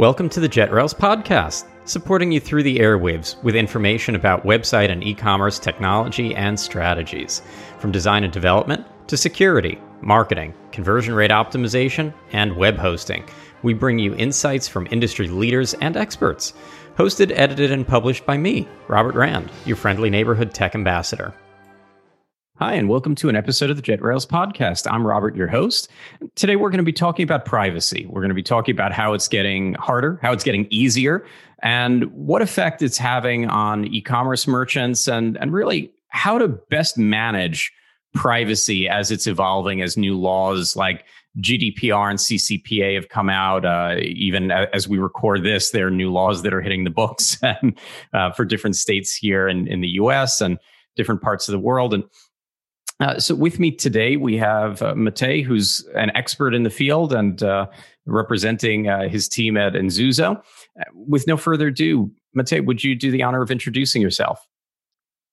[0.00, 5.04] Welcome to the JetRails podcast, supporting you through the airwaves with information about website and
[5.04, 7.42] e commerce technology and strategies,
[7.78, 13.28] from design and development to security, marketing, conversion rate optimization, and web hosting.
[13.62, 16.54] We bring you insights from industry leaders and experts.
[16.96, 21.34] Hosted, edited, and published by me, Robert Rand, your friendly neighborhood tech ambassador.
[22.60, 24.86] Hi, and welcome to an episode of the JetRails podcast.
[24.92, 25.88] I'm Robert, your host.
[26.34, 28.04] Today, we're going to be talking about privacy.
[28.06, 31.24] We're going to be talking about how it's getting harder, how it's getting easier,
[31.62, 36.98] and what effect it's having on e commerce merchants, and, and really how to best
[36.98, 37.72] manage
[38.12, 41.06] privacy as it's evolving, as new laws like
[41.38, 43.64] GDPR and CCPA have come out.
[43.64, 47.38] Uh, even as we record this, there are new laws that are hitting the books
[47.42, 47.78] and,
[48.12, 50.58] uh, for different states here in, in the US and
[50.94, 51.94] different parts of the world.
[51.94, 52.04] And
[53.00, 57.14] uh, so with me today, we have uh, Mate, who's an expert in the field
[57.14, 57.66] and uh,
[58.04, 60.36] representing uh, his team at Enzuzo.
[60.36, 64.46] Uh, with no further ado, Mate, would you do the honor of introducing yourself?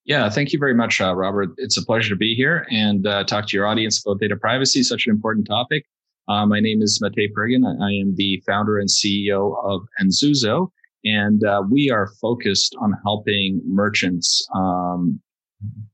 [0.05, 1.49] Yeah, thank you very much, uh, Robert.
[1.57, 5.05] It's a pleasure to be here and talk to your audience about data privacy, such
[5.05, 5.85] an important topic.
[6.29, 7.65] my name is Mate Prgin.
[7.65, 10.71] I am the founder and CEO of Enzuzo,
[11.03, 15.19] and we are focused on helping merchants um,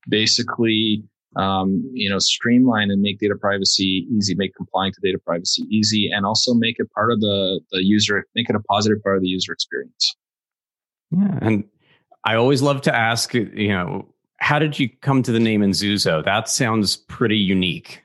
[0.08, 1.04] basically
[1.36, 6.10] um, you know, streamline and make data privacy easy, make complying to data privacy easy,
[6.12, 9.22] and also make it part of the, the user, make it a positive part of
[9.22, 10.16] the user experience.
[11.12, 11.40] Yeah.
[11.42, 11.64] And
[12.24, 16.24] I always love to ask, you know, how did you come to the name Enzuzo?
[16.24, 18.04] That sounds pretty unique.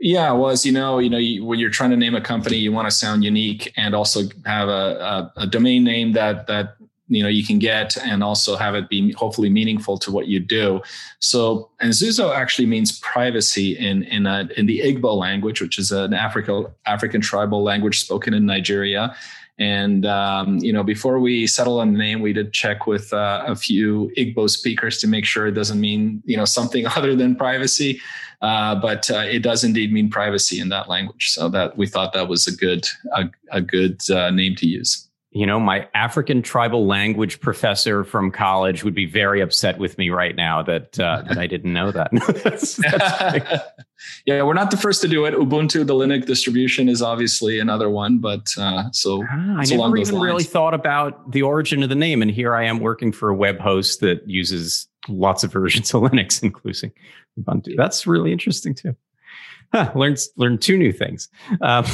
[0.00, 2.56] Yeah, well, as you know, you know, you, when you're trying to name a company,
[2.56, 6.76] you want to sound unique and also have a, a, a domain name that that
[7.08, 10.40] you know you can get and also have it be hopefully meaningful to what you
[10.40, 10.80] do.
[11.18, 16.14] So Enzuzo actually means privacy in in a, in the igbo language which is an
[16.14, 19.14] african african tribal language spoken in nigeria.
[19.60, 23.44] And um, you know before we settle on the name we did check with uh,
[23.46, 27.36] a few igbo speakers to make sure it doesn't mean you know something other than
[27.36, 28.00] privacy.
[28.40, 31.32] Uh, but uh, it does indeed mean privacy in that language.
[31.32, 35.07] So that we thought that was a good a, a good uh, name to use
[35.30, 40.08] you know, my African tribal language professor from college would be very upset with me
[40.08, 42.10] right now that uh, that I didn't know that.
[42.42, 43.62] that's, that's
[44.26, 45.34] yeah, we're not the first to do it.
[45.34, 50.18] Ubuntu, the Linux distribution, is obviously another one, but uh, so ah, I never even
[50.18, 53.34] really thought about the origin of the name, and here I am working for a
[53.34, 56.92] web host that uses lots of versions of Linux, including
[57.38, 57.76] Ubuntu.
[57.76, 58.96] That's really interesting too.
[59.74, 61.28] Huh, learned learned two new things.
[61.60, 61.84] Um,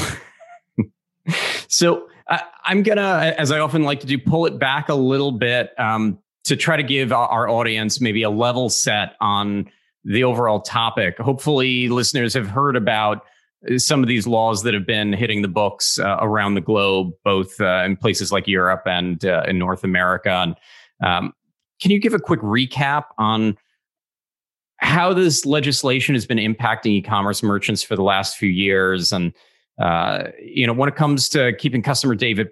[1.67, 5.33] so I, am gonna, as I often like to do, pull it back a little
[5.33, 9.71] bit um, to try to give our audience maybe a level set on
[10.05, 11.19] the overall topic.
[11.19, 13.25] Hopefully, listeners have heard about
[13.71, 17.13] uh, some of these laws that have been hitting the books uh, around the globe,
[17.25, 20.31] both uh, in places like Europe and uh, in North America.
[20.31, 20.57] And
[21.03, 21.33] um,
[21.81, 23.57] can you give a quick recap on
[24.79, 29.33] how this legislation has been impacting e-commerce merchants for the last few years and
[29.79, 32.49] uh, you know, when it comes to keeping customer data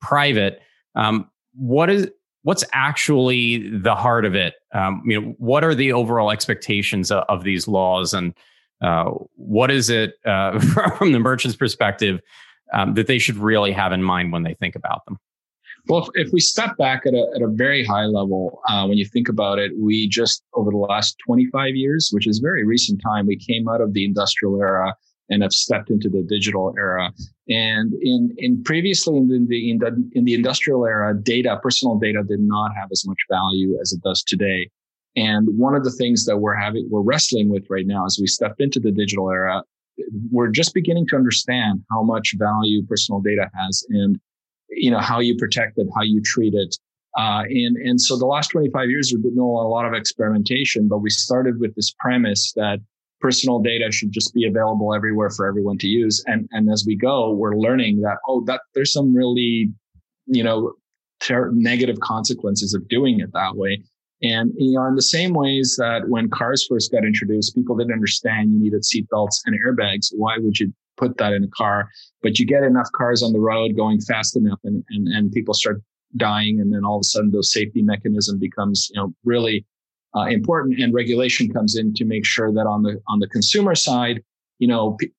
[0.00, 0.60] private,
[0.94, 2.08] um, what is
[2.42, 4.54] what's actually the heart of it?
[4.72, 8.34] Um, you know, what are the overall expectations of, of these laws, and
[8.82, 10.58] uh, what is it uh,
[10.98, 12.20] from the merchant's perspective
[12.72, 15.18] um, that they should really have in mind when they think about them?
[15.88, 18.98] Well, if, if we step back at a, at a very high level, uh, when
[18.98, 23.00] you think about it, we just over the last 25 years, which is very recent
[23.00, 24.96] time, we came out of the industrial era
[25.28, 27.12] and have stepped into the digital era.
[27.48, 32.22] And in, in previously in the, in the, in the industrial era, data, personal data
[32.22, 34.70] did not have as much value as it does today.
[35.16, 38.26] And one of the things that we're having, we're wrestling with right now as we
[38.26, 39.62] step into the digital era,
[40.30, 44.20] we're just beginning to understand how much value personal data has and,
[44.68, 46.76] you know, how you protect it, how you treat it.
[47.16, 50.98] Uh, and, and so the last 25 years, there's been a lot of experimentation, but
[50.98, 52.78] we started with this premise that
[53.20, 56.22] personal data should just be available everywhere for everyone to use.
[56.26, 59.70] And, and as we go, we're learning that, oh, that there's some really,
[60.26, 60.72] you know,
[61.20, 63.82] ter- negative consequences of doing it that way.
[64.22, 67.92] And, you know, in the same ways that when cars first got introduced, people didn't
[67.92, 70.12] understand you needed seatbelts and airbags.
[70.14, 71.90] Why would you put that in a car?
[72.22, 75.52] But you get enough cars on the road going fast enough and, and, and people
[75.52, 75.82] start
[76.16, 76.60] dying.
[76.60, 79.66] And then all of a sudden those safety mechanism becomes, you know, really
[80.16, 83.74] uh, important and regulation comes in to make sure that on the on the consumer
[83.74, 84.22] side
[84.58, 85.12] you know p-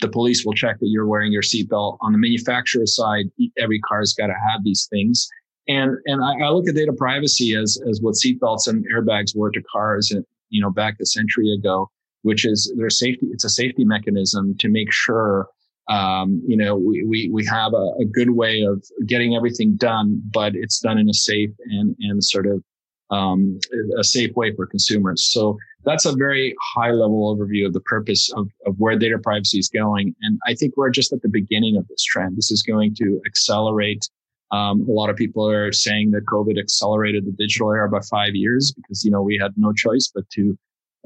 [0.00, 1.96] the police will check that you're wearing your seatbelt.
[2.00, 3.26] On the manufacturer side
[3.58, 5.28] every car's got to have these things.
[5.68, 9.50] And and I, I, look at data privacy as as what seatbelts and airbags were
[9.50, 11.90] to cars and you know back a century ago
[12.22, 15.48] which is their safety it's a safety mechanism to make sure
[15.90, 20.22] um, you know, we, we, we have a, a, good way of getting everything done,
[20.32, 22.62] but it's done in a safe and, and sort of,
[23.10, 23.58] um,
[23.98, 25.24] a safe way for consumers.
[25.32, 29.58] So that's a very high level overview of the purpose of, of where data privacy
[29.58, 30.14] is going.
[30.22, 32.36] And I think we're just at the beginning of this trend.
[32.36, 34.08] This is going to accelerate.
[34.52, 38.34] Um, a lot of people are saying that COVID accelerated the digital era by five
[38.34, 40.56] years because, you know, we had no choice but to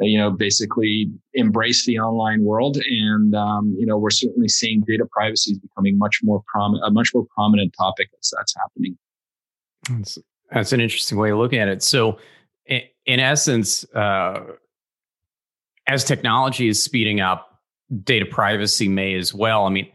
[0.02, 2.78] uh, you know, basically embrace the online world.
[2.78, 6.90] And, um, you know, we're certainly seeing data privacy is becoming much more prominent, a
[6.90, 8.98] much more prominent topic as that's happening.
[9.88, 10.18] That's,
[10.52, 11.82] that's an interesting way of looking at it.
[11.82, 12.18] So,
[12.66, 14.40] in, in essence, uh,
[15.86, 17.60] as technology is speeding up,
[18.02, 19.66] data privacy may as well.
[19.66, 19.88] I mean,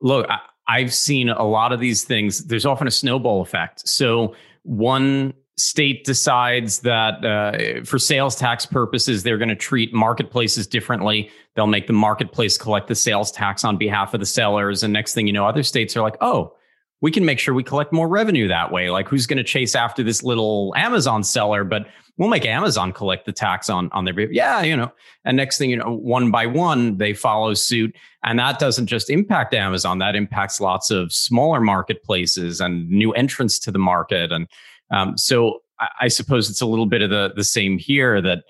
[0.00, 0.38] look, I,
[0.68, 2.46] I've seen a lot of these things.
[2.46, 3.88] There's often a snowball effect.
[3.88, 10.66] So, one state decides that uh, for sales tax purposes, they're going to treat marketplaces
[10.66, 11.30] differently.
[11.54, 14.82] They'll make the marketplace collect the sales tax on behalf of the sellers.
[14.82, 16.54] And next thing you know, other states are like, oh,
[17.00, 18.90] we can make sure we collect more revenue that way.
[18.90, 21.62] Like, who's going to chase after this little Amazon seller?
[21.62, 24.18] But we'll make Amazon collect the tax on, on their.
[24.32, 24.92] Yeah, you know.
[25.24, 27.94] And next thing you know, one by one, they follow suit.
[28.24, 33.58] And that doesn't just impact Amazon, that impacts lots of smaller marketplaces and new entrants
[33.60, 34.32] to the market.
[34.32, 34.48] And
[34.90, 38.44] um, so I, I, suppose it's a little bit of the the same here that.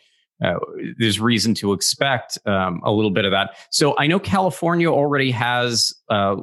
[0.44, 0.58] Uh,
[0.98, 3.56] there's reason to expect um, a little bit of that.
[3.70, 6.36] So I know California already has uh,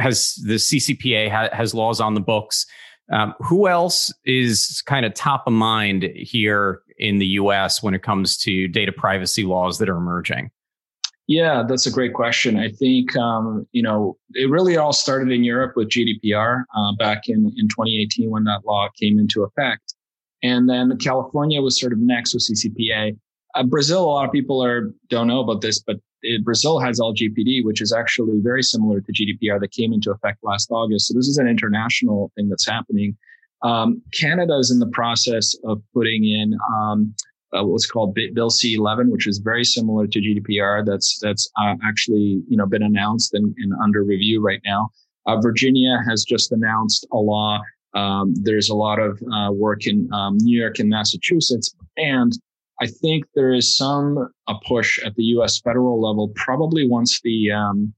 [0.00, 2.66] has the CCPA ha- has laws on the books.
[3.12, 7.82] Um, who else is kind of top of mind here in the U.S.
[7.82, 10.50] when it comes to data privacy laws that are emerging?
[11.26, 12.56] Yeah, that's a great question.
[12.56, 17.28] I think um, you know it really all started in Europe with GDPR uh, back
[17.28, 19.94] in in 2018 when that law came into effect,
[20.42, 23.16] and then California was sort of next with CCPA.
[23.54, 27.00] Uh, Brazil, a lot of people are don't know about this, but it, Brazil has
[27.00, 31.08] LGPD, which is actually very similar to GDPR that came into effect last August.
[31.08, 33.16] So this is an international thing that's happening.
[33.62, 37.14] Um, Canada is in the process of putting in um,
[37.52, 40.84] uh, what's called Bill C11, which is very similar to GDPR.
[40.86, 44.90] That's that's uh, actually you know been announced and, and under review right now.
[45.26, 47.60] Uh, Virginia has just announced a law.
[47.94, 52.32] Um, there's a lot of uh, work in um, New York and Massachusetts, and
[52.80, 55.60] I think there is some a push at the U.S.
[55.60, 56.28] federal level.
[56.34, 57.92] Probably once the um,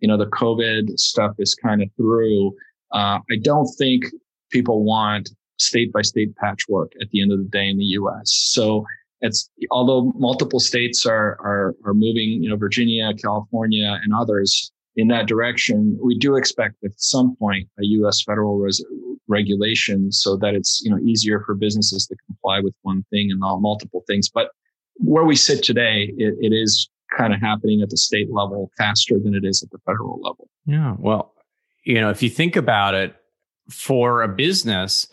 [0.00, 2.54] you know the COVID stuff is kind of through.
[2.92, 4.04] Uh, I don't think
[4.50, 8.30] people want state by state patchwork at the end of the day in the U.S.
[8.50, 8.84] So
[9.20, 15.08] it's although multiple states are are are moving, you know, Virginia, California, and others in
[15.08, 18.22] that direction, we do expect at some point a U.S.
[18.22, 18.84] federal res-
[19.28, 23.40] regulation so that it's you know easier for businesses to comply with one thing and
[23.40, 24.28] not multiple things.
[24.28, 24.50] But
[24.96, 29.18] where we sit today, it, it is kind of happening at the state level faster
[29.18, 30.48] than it is at the federal level.
[30.66, 31.34] Yeah, well,
[31.84, 33.14] you know, if you think about it,
[33.70, 35.08] for a business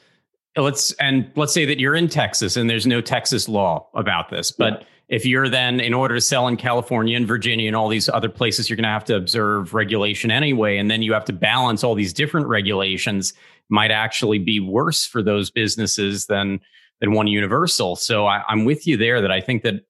[0.57, 4.51] let's and let's say that you're in Texas and there's no Texas law about this,
[4.51, 4.85] but.
[5.07, 8.29] If you're then in order to sell in California and Virginia and all these other
[8.29, 11.83] places, you're going to have to observe regulation anyway, and then you have to balance
[11.83, 13.33] all these different regulations.
[13.69, 16.59] Might actually be worse for those businesses than
[17.01, 17.95] than one universal.
[17.95, 19.85] So I, am with you there that I think that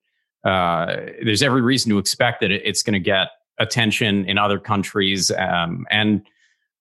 [0.48, 5.30] uh, there's every reason to expect that it's going to get attention in other countries
[5.30, 6.22] um, and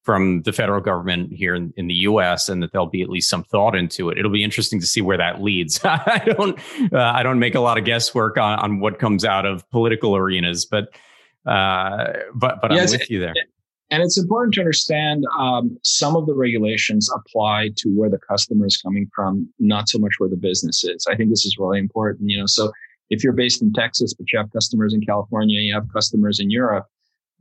[0.05, 2.47] from the federal government here in, in, the U.S.
[2.47, 4.19] and that there'll be at least some thought into it.
[4.19, 5.81] It'll be interesting to see where that leads.
[5.83, 6.57] I don't
[6.93, 10.15] uh, I don't make a lot of guesswork on, on what comes out of political
[10.15, 10.89] arenas, but
[11.45, 13.33] uh, but but yes, I'm with you there.
[13.91, 18.65] And it's important to understand um, some of the regulations apply to where the customer
[18.65, 21.05] is coming from, not so much where the business is.
[21.07, 22.29] I think this is really important.
[22.29, 22.71] You know, so
[23.09, 26.51] if you're based in Texas but you have customers in California, you have customers in
[26.51, 26.87] Europe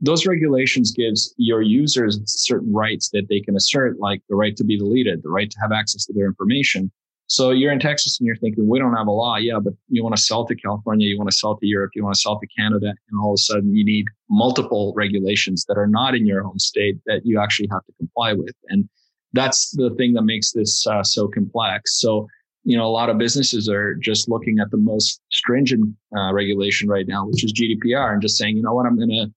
[0.01, 4.63] those regulations gives your users certain rights that they can assert, like the right to
[4.63, 6.91] be deleted, the right to have access to their information.
[7.27, 9.37] So you're in Texas and you're thinking, we don't have a law.
[9.37, 12.03] Yeah, but you want to sell to California, you want to sell to Europe, you
[12.03, 12.93] want to sell to Canada.
[13.09, 16.59] And all of a sudden you need multiple regulations that are not in your home
[16.59, 18.53] state that you actually have to comply with.
[18.69, 18.87] And
[19.33, 21.99] that's the thing that makes this uh, so complex.
[21.99, 22.27] So,
[22.63, 26.87] you know, a lot of businesses are just looking at the most stringent uh, regulation
[26.87, 29.33] right now, which is GDPR and just saying, you know what, I'm going to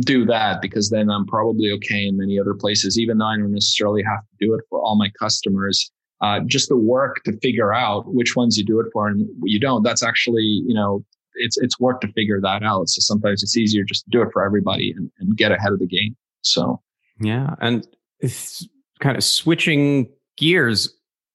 [0.00, 3.52] do that because then I'm probably okay in many other places, even though I don't
[3.52, 5.90] necessarily have to do it for all my customers.
[6.20, 9.60] Uh, just the work to figure out which ones you do it for and you
[9.60, 9.82] don't.
[9.82, 12.88] That's actually, you know, it's it's work to figure that out.
[12.88, 15.78] So sometimes it's easier just to do it for everybody and, and get ahead of
[15.78, 16.16] the game.
[16.40, 16.80] So
[17.20, 17.86] yeah, and
[18.20, 18.66] it's
[19.00, 20.94] kind of switching gears.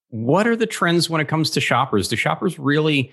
[0.10, 2.08] What are the trends when it comes to shoppers?
[2.08, 3.12] Do shoppers really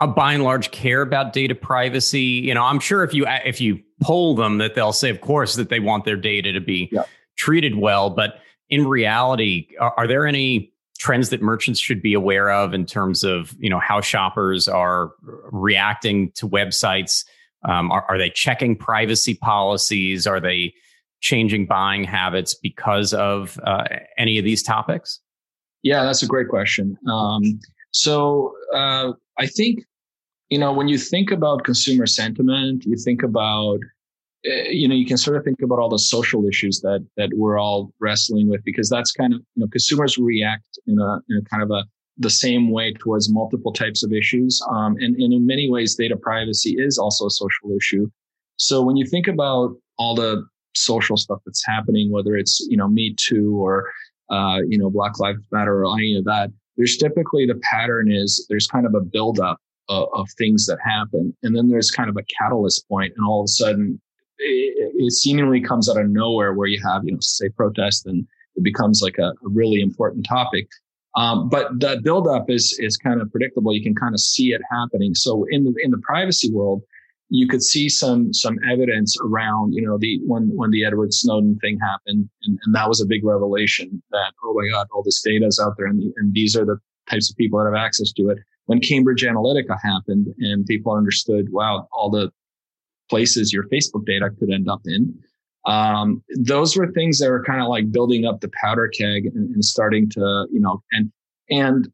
[0.00, 2.20] uh, by and large care about data privacy?
[2.20, 5.54] You know, I'm sure if you if you poll them, that they'll say, of course,
[5.56, 7.04] that they want their data to be yeah.
[7.36, 8.10] treated well.
[8.10, 12.86] But in reality, are, are there any trends that merchants should be aware of in
[12.86, 17.24] terms of you know how shoppers are reacting to websites?
[17.68, 20.26] Um, are, are they checking privacy policies?
[20.26, 20.74] Are they
[21.20, 23.84] changing buying habits because of uh,
[24.18, 25.20] any of these topics?
[25.82, 26.96] Yeah, that's a great question.
[27.10, 27.60] Um,
[27.92, 29.84] so uh, I think
[30.50, 33.78] you know when you think about consumer sentiment, you think about
[34.44, 37.30] eh, you know you can sort of think about all the social issues that that
[37.34, 41.38] we're all wrestling with because that's kind of you know consumers react in a, in
[41.38, 41.84] a kind of a
[42.18, 46.16] the same way towards multiple types of issues um, and, and in many ways data
[46.16, 48.08] privacy is also a social issue.
[48.56, 50.44] So when you think about all the
[50.74, 53.90] social stuff that's happening, whether it's, you know, Me Too or,
[54.30, 56.50] uh, you know, Black Lives Matter or any of that,
[56.82, 59.56] there's typically the pattern is there's kind of a buildup
[59.88, 61.32] of, of things that happen.
[61.44, 64.00] And then there's kind of a catalyst point and all of a sudden
[64.38, 68.26] it, it seemingly comes out of nowhere where you have, you know, say protest and
[68.56, 70.66] it becomes like a, a really important topic.
[71.16, 73.72] Um, but that buildup is is kind of predictable.
[73.72, 75.14] You can kind of see it happening.
[75.14, 76.82] So in the in the privacy world,
[77.34, 81.58] you could see some some evidence around you know the when when the Edward Snowden
[81.60, 85.22] thing happened and, and that was a big revelation that oh my god all this
[85.22, 86.76] data is out there and, and these are the
[87.10, 88.38] types of people that have access to it.
[88.66, 92.30] When Cambridge Analytica happened and people understood wow all the
[93.08, 95.18] places your Facebook data could end up in
[95.64, 99.54] um, those were things that were kind of like building up the powder keg and,
[99.54, 101.10] and starting to you know and
[101.48, 101.90] and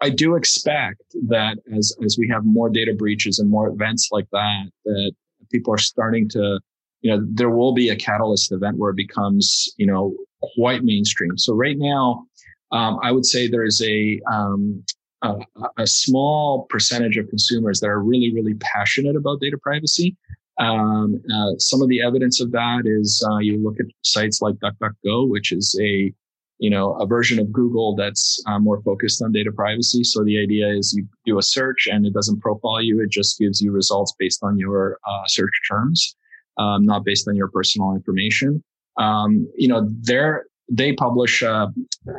[0.00, 4.28] I do expect that as as we have more data breaches and more events like
[4.32, 5.12] that, that
[5.50, 6.60] people are starting to,
[7.00, 10.14] you know, there will be a catalyst event where it becomes, you know,
[10.56, 11.36] quite mainstream.
[11.36, 12.26] So right now,
[12.72, 14.84] um, I would say there is a, um,
[15.22, 15.36] a,
[15.78, 20.16] a small percentage of consumers that are really really passionate about data privacy.
[20.58, 24.54] Um, uh, some of the evidence of that is uh, you look at sites like
[24.56, 26.12] DuckDuckGo, which is a
[26.58, 30.04] you know, a version of Google that's uh, more focused on data privacy.
[30.04, 33.00] So the idea is you do a search and it doesn't profile you.
[33.02, 36.16] It just gives you results based on your uh, search terms,
[36.58, 38.62] um, not based on your personal information.
[38.96, 40.30] Um, you know, they
[40.68, 41.68] they publish, uh,
[42.08, 42.12] uh,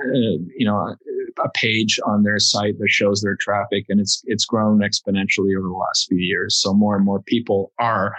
[0.56, 0.96] you know,
[1.44, 5.68] a page on their site that shows their traffic and it's, it's grown exponentially over
[5.68, 6.60] the last few years.
[6.60, 8.16] So more and more people are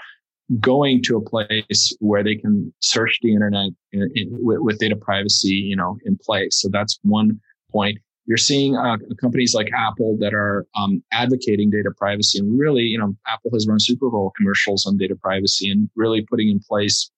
[0.61, 4.97] going to a place where they can search the internet in, in, with, with, data
[4.97, 6.61] privacy, you know, in place.
[6.61, 7.41] So that's one
[7.71, 7.99] point.
[8.25, 12.99] You're seeing uh, companies like Apple that are um, advocating data privacy, and really, you
[12.99, 17.11] know, Apple has run Super Bowl commercials on data privacy and really putting in place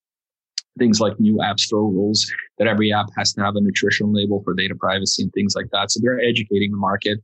[0.79, 4.41] things like new app store rules that every app has to have a nutrition label
[4.45, 5.91] for data privacy and things like that.
[5.91, 7.19] So they're educating the market.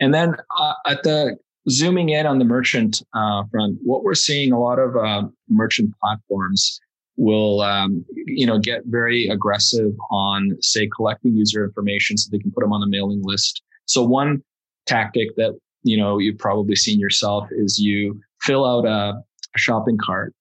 [0.00, 1.36] And then uh, at the
[1.68, 5.92] zooming in on the merchant uh, front, what we're seeing a lot of uh, merchant
[6.00, 6.80] platforms
[7.16, 12.50] will, um, you know, get very aggressive on, say, collecting user information so they can
[12.50, 13.62] put them on the mailing list.
[13.84, 14.42] So one
[14.86, 19.18] tactic that you know you've probably seen yourself is you fill out a,
[19.54, 20.34] a shopping cart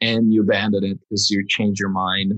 [0.00, 2.32] and you abandon it because you change your mind,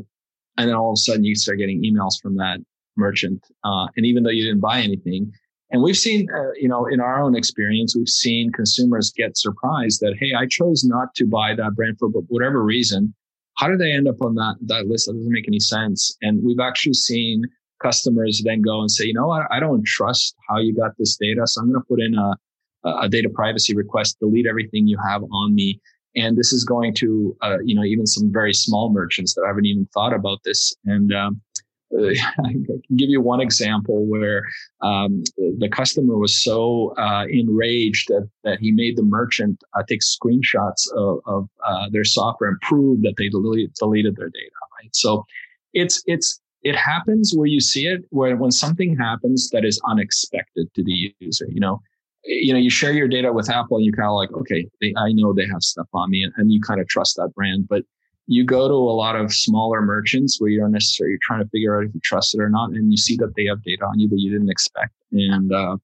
[0.56, 2.58] and then all of a sudden you start getting emails from that
[2.96, 5.32] merchant, uh, and even though you didn't buy anything,
[5.70, 10.00] and we've seen, uh, you know, in our own experience, we've seen consumers get surprised
[10.00, 13.14] that, hey, I chose not to buy that brand for whatever reason.
[13.56, 15.06] How did they end up on that, that list?
[15.06, 16.16] That doesn't make any sense.
[16.22, 17.42] And we've actually seen
[17.82, 19.46] customers then go and say, you know what?
[19.50, 21.46] I don't trust how you got this data.
[21.46, 22.36] So I'm going to put in a,
[23.02, 25.80] a data privacy request, delete everything you have on me.
[26.16, 29.66] And this is going to, uh, you know, even some very small merchants that haven't
[29.66, 30.74] even thought about this.
[30.84, 31.40] And, um,
[31.96, 32.14] I
[32.52, 34.44] can give you one example where
[34.80, 40.00] um, the customer was so uh, enraged that, that he made the merchant uh, take
[40.00, 44.50] screenshots of, of uh, their software and prove that they delete, deleted their data.
[44.80, 44.94] Right.
[44.94, 45.24] So
[45.74, 50.72] it's it's it happens where you see it where when something happens that is unexpected
[50.74, 51.46] to the user.
[51.50, 51.80] You know,
[52.24, 54.92] you know, you share your data with Apple and you kind of like, okay, they,
[54.96, 57.68] I know they have stuff on me and, and you kind of trust that brand,
[57.68, 57.84] but
[58.28, 61.48] you go to a lot of smaller merchants where you don't necessarily you're trying to
[61.48, 63.84] figure out if you trust it or not, and you see that they have data
[63.84, 65.76] on you that you didn't expect, and uh,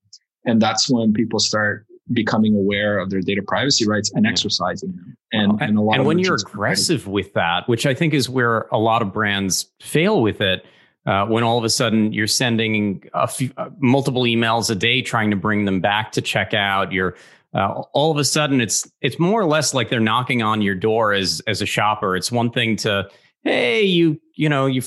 [0.45, 5.17] and that's when people start becoming aware of their data privacy rights and exercising them.
[5.33, 8.13] And, well, and, and, a lot and when you're aggressive with that, which I think
[8.13, 10.67] is where a lot of brands fail with it,
[11.07, 15.01] uh, when all of a sudden you're sending a few, uh, multiple emails a day
[15.01, 17.15] trying to bring them back to checkout, you're
[17.55, 20.75] uh, all of a sudden it's it's more or less like they're knocking on your
[20.75, 22.17] door as as a shopper.
[22.17, 23.09] It's one thing to
[23.45, 24.83] hey you you know you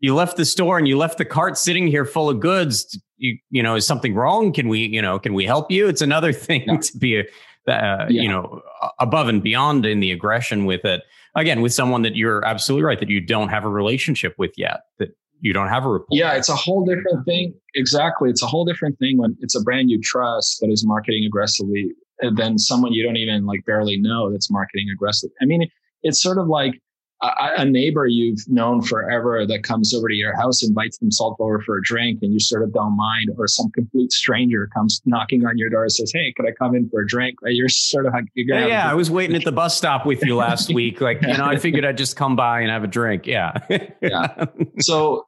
[0.00, 2.98] you left the store and you left the cart sitting here full of goods.
[3.18, 6.02] you you know is something wrong can we you know can we help you it's
[6.02, 6.76] another thing yeah.
[6.76, 7.22] to be a,
[7.66, 8.22] uh, yeah.
[8.22, 8.62] you know
[9.00, 11.02] above and beyond in the aggression with it
[11.34, 14.82] again with someone that you're absolutely right that you don't have a relationship with yet
[14.98, 16.08] that you don't have a report.
[16.10, 17.54] Yeah, it's a whole different thing.
[17.74, 18.30] Exactly.
[18.30, 21.92] It's a whole different thing when it's a brand you trust that is marketing aggressively
[22.34, 25.34] than someone you don't even like barely know that's marketing aggressively.
[25.40, 25.68] I mean,
[26.02, 26.80] it's sort of like
[27.28, 31.60] a, a, neighbor you've known forever that comes over to your house, invites themselves over
[31.60, 35.44] for a drink, and you sort of don't mind, or some complete stranger comes knocking
[35.46, 37.68] on your door and says, "Hey, could I come in for a drink?" Uh, you're
[37.68, 40.72] sort of like, yeah, yeah I was waiting at the bus stop with you last
[40.74, 41.00] week.
[41.00, 43.26] Like, you know, I figured I'd just come by and have a drink.
[43.26, 43.52] Yeah,
[44.00, 44.46] yeah.
[44.80, 45.26] So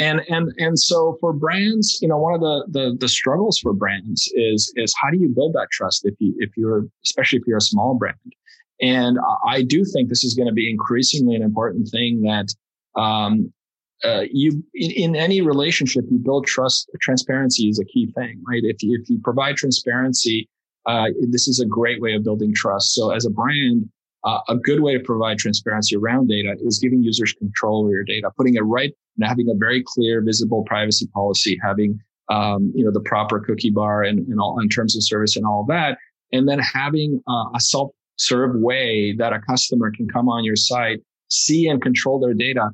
[0.00, 3.72] and and and so for brands you know one of the, the the struggles for
[3.72, 7.46] brands is is how do you build that trust if you if you're especially if
[7.46, 8.16] you're a small brand
[8.80, 12.46] and i do think this is going to be increasingly an important thing that
[13.00, 13.52] um,
[14.04, 18.62] uh, you in, in, any relationship you build trust transparency is a key thing right?
[18.64, 20.48] If you if you provide transparency
[20.86, 22.94] uh, this is a great way of building trust.
[22.94, 23.88] So as a brand
[24.24, 28.04] uh, a good way to provide transparency around data is giving users control over your
[28.04, 32.84] data, putting it right and having a very clear, visible privacy policy, having um, you
[32.84, 35.98] know the proper cookie bar and, and all in terms of service and all that,
[36.32, 37.60] and then having uh, a
[38.20, 42.70] self-serve way that a customer can come on your site, see and control their data.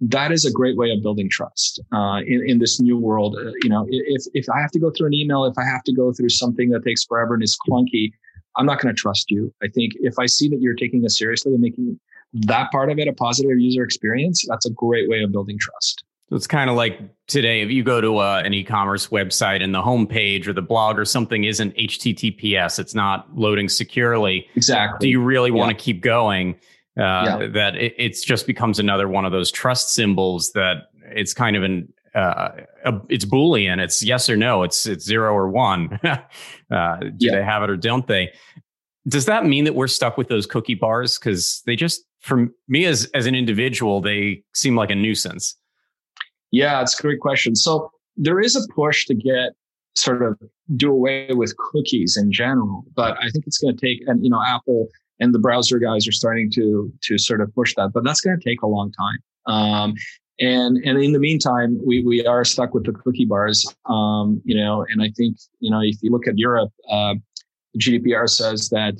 [0.00, 3.36] That is a great way of building trust uh, in, in this new world.
[3.36, 5.82] Uh, you know, if if I have to go through an email, if I have
[5.84, 8.10] to go through something that takes forever and is clunky,
[8.56, 9.52] I'm not going to trust you.
[9.62, 12.00] I think if I see that you're taking this seriously and making
[12.32, 16.02] that part of it a positive user experience, that's a great way of building trust.
[16.30, 19.74] So it's kind of like today, if you go to uh, an e-commerce website and
[19.74, 24.46] the homepage or the blog or something isn't HTTPS, it's not loading securely.
[24.54, 25.08] Exactly.
[25.08, 26.54] Do you really want to keep going?
[26.96, 27.02] Uh,
[27.40, 27.48] yeah.
[27.52, 31.64] That it it's just becomes another one of those trust symbols that it's kind of
[31.64, 32.50] an uh,
[33.08, 37.36] it's boolean it's yes or no it's it's zero or one uh, do yeah.
[37.36, 38.28] they have it or don't they
[39.06, 42.84] does that mean that we're stuck with those cookie bars because they just for me
[42.84, 45.56] as as an individual they seem like a nuisance
[46.50, 49.52] yeah it's a great question so there is a push to get
[49.94, 50.38] sort of
[50.76, 54.30] do away with cookies in general but i think it's going to take and you
[54.30, 58.04] know apple and the browser guys are starting to to sort of push that but
[58.04, 59.94] that's going to take a long time um,
[60.40, 63.66] and and in the meantime, we we are stuck with the cookie bars.
[63.86, 67.14] Um, you know, and I think you know if you look at Europe, uh,
[67.78, 68.94] GDPR says that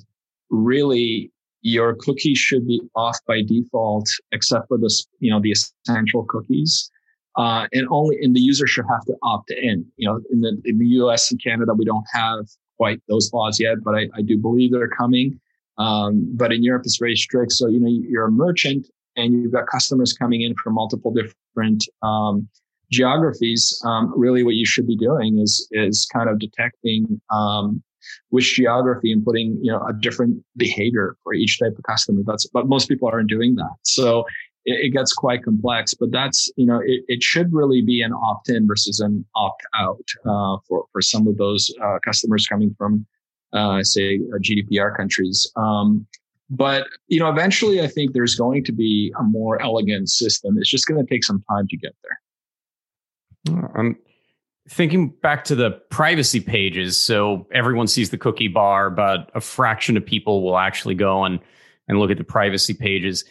[0.51, 1.33] really
[1.63, 6.91] your cookies should be off by default, except for the you know the essential cookies.
[7.37, 9.87] Uh, and only and the user should have to opt in.
[9.97, 11.31] You know, in the in the U.S.
[11.31, 14.89] and Canada, we don't have quite those laws yet, but I, I do believe they're
[14.89, 15.39] coming.
[15.79, 17.53] Um, but in Europe, it's very strict.
[17.53, 21.85] So you know, you're a merchant and you've got customers coming in from multiple different
[22.03, 22.49] um,
[22.91, 27.83] geographies, um, really what you should be doing is is kind of detecting um,
[28.31, 32.23] which geography and putting you know a different behavior for each type of customer.
[32.27, 34.25] That's but most people aren't doing that, so
[34.65, 35.95] it, it gets quite complex.
[35.95, 39.63] But that's you know it, it should really be an opt in versus an opt
[39.75, 43.07] out uh, for for some of those uh, customers coming from
[43.53, 45.51] uh, say uh, GDPR countries.
[45.57, 46.07] Um,
[46.51, 50.59] but you know, eventually, I think there's going to be a more elegant system.
[50.59, 53.61] It's just going to take some time to get there.
[53.75, 53.97] I'm
[54.69, 57.01] thinking back to the privacy pages.
[57.01, 61.41] So everyone sees the cookie bar, but a fraction of people will actually go and
[61.89, 63.25] and look at the privacy pages.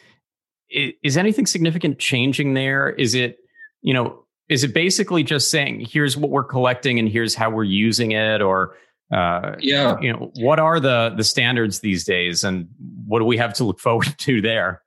[0.70, 2.90] Is anything significant changing there?
[2.90, 3.40] Is it
[3.82, 7.64] you know is it basically just saying here's what we're collecting and here's how we're
[7.64, 8.76] using it or
[9.12, 10.00] uh, yeah.
[10.02, 12.68] you know what are the the standards these days and
[13.06, 14.84] what do we have to look forward to there?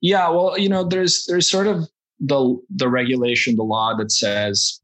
[0.00, 1.88] Yeah well you know there's there's sort of
[2.20, 4.80] the the regulation the law that says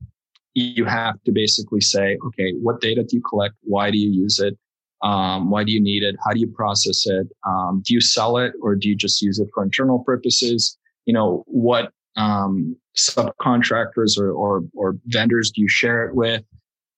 [0.54, 3.54] you have to basically say okay what data do you collect?
[3.62, 4.56] Why do you use it
[5.02, 6.16] um, why do you need it?
[6.24, 7.28] How do you process it?
[7.46, 10.76] Um, do you sell it or do you just use it for internal purposes?
[11.06, 16.42] You know what um, subcontractors or, or, or vendors do you share it with?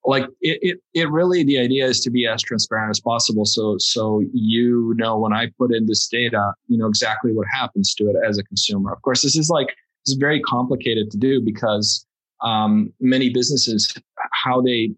[0.07, 3.45] Like it, it, it really the idea is to be as transparent as possible.
[3.45, 7.95] So so you know when i put in this data you know exactly what happens
[7.97, 8.93] to it as a consumer.
[8.93, 12.07] Of course this is like it's very complicated to do because
[12.43, 13.95] um, many businesses
[14.33, 14.91] how they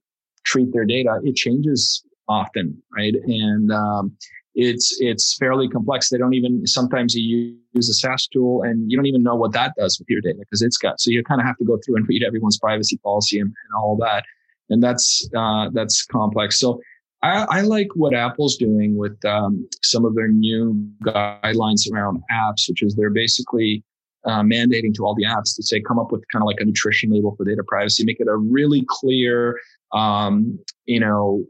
[0.44, 3.14] treat their data it changes often right?
[3.26, 4.16] And um,
[4.54, 6.10] it's it's fairly complex.
[6.10, 9.52] They don't even sometimes you use a SaaS tool and you don't even know what
[9.52, 11.78] that does with your data because it's got so you kind of have to go
[11.84, 14.24] through and read everyone's privacy policy and, and all that.
[14.68, 16.58] And that's uh, that's complex.
[16.58, 16.80] So
[17.22, 22.68] I, I, like what Apple's doing with um, some of their new guidelines around apps,
[22.68, 23.84] which is they're basically
[24.24, 26.64] uh, mandating to all the apps to say, come up with kind of like a
[26.64, 29.58] nutrition label for data privacy, make it a really clear,
[29.92, 31.44] um, you know,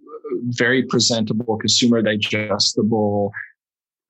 [0.48, 3.32] very presentable, consumer digestible,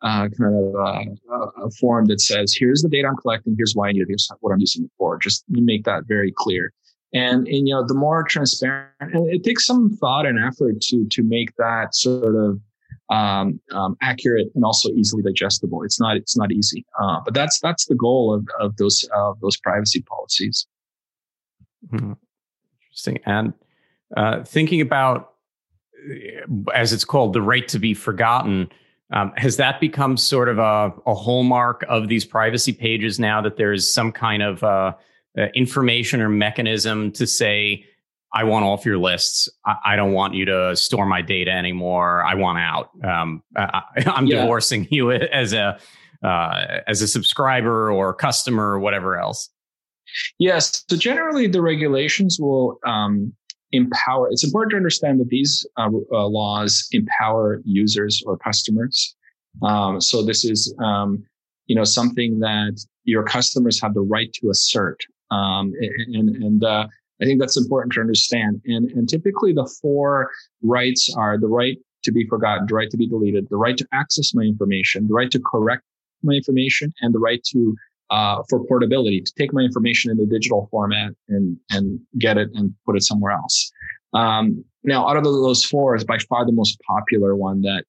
[0.02, 3.88] uh, kind of uh, a form that says, here's the data I'm collecting, here's why
[3.88, 5.18] I need it, here's what I'm using it for.
[5.18, 6.72] Just make that very clear.
[7.14, 11.06] And, and you know, the more transparent, and it takes some thought and effort to
[11.10, 12.58] to make that sort of
[13.10, 15.82] um, um, accurate and also easily digestible.
[15.82, 19.38] It's not it's not easy, uh, but that's that's the goal of of those of
[19.40, 20.66] those privacy policies.
[21.90, 22.12] Hmm.
[22.92, 23.18] Interesting.
[23.26, 23.54] And
[24.16, 25.31] uh, thinking about,
[26.74, 28.70] as it's called, the right to be forgotten.
[29.12, 33.58] Um, has that become sort of a, a, hallmark of these privacy pages now that
[33.58, 34.94] there is some kind of uh,
[35.36, 37.84] uh, information or mechanism to say,
[38.32, 39.50] I want off your lists.
[39.66, 42.24] I, I, don't want you to store my data anymore.
[42.24, 42.90] I want out.
[43.04, 44.40] Um, I, am yeah.
[44.40, 45.78] divorcing you as a
[46.22, 49.50] uh, as a subscriber or customer or whatever else.
[50.38, 50.84] Yes.
[50.88, 53.32] So generally, the regulations will um,
[53.72, 54.28] empower.
[54.30, 59.16] It's important to understand that these uh, uh, laws empower users or customers.
[59.62, 61.24] Um, so this is, um,
[61.66, 65.00] you know, something that your customers have the right to assert.
[65.30, 66.86] Um, and and uh,
[67.20, 68.60] I think that's important to understand.
[68.66, 70.30] And and typically the four
[70.62, 73.86] rights are the right to be forgotten, the right to be deleted, the right to
[73.92, 75.84] access my information, the right to correct
[76.22, 77.76] my information, and the right to
[78.12, 82.48] uh, for portability to take my information in a digital format and and get it
[82.54, 83.72] and put it somewhere else.
[84.12, 87.84] Um, now, out of those four, is by far the most popular one that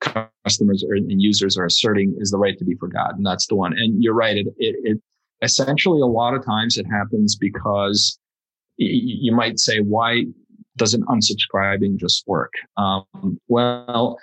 [0.00, 3.22] customers and users are asserting is the right to be forgotten.
[3.22, 3.72] That's the one.
[3.72, 4.36] And you're right.
[4.36, 4.98] It, it, it
[5.42, 8.18] essentially a lot of times it happens because
[8.76, 10.24] you might say, why
[10.76, 12.52] doesn't unsubscribing just work?
[12.78, 14.18] Um, well,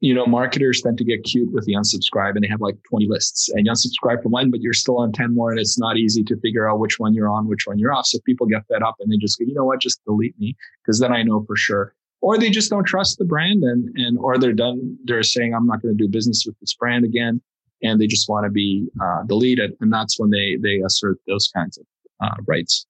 [0.00, 3.08] you know, marketers tend to get cute with the unsubscribe and they have like 20
[3.08, 5.96] lists and you unsubscribe from one, but you're still on 10 more and it's not
[5.96, 8.06] easy to figure out which one you're on, which one you're off.
[8.06, 10.56] So people get fed up and they just go, you know what, just delete me
[10.84, 11.94] because then I know for sure.
[12.20, 15.66] Or they just don't trust the brand and, and, or they're done, they're saying, I'm
[15.66, 17.40] not going to do business with this brand again.
[17.82, 19.72] And they just want to be uh, deleted.
[19.80, 21.86] And that's when they, they assert those kinds of
[22.20, 22.86] uh, rights.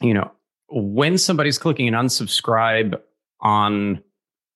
[0.00, 0.30] You know,
[0.68, 2.98] when somebody's clicking an unsubscribe
[3.40, 4.02] on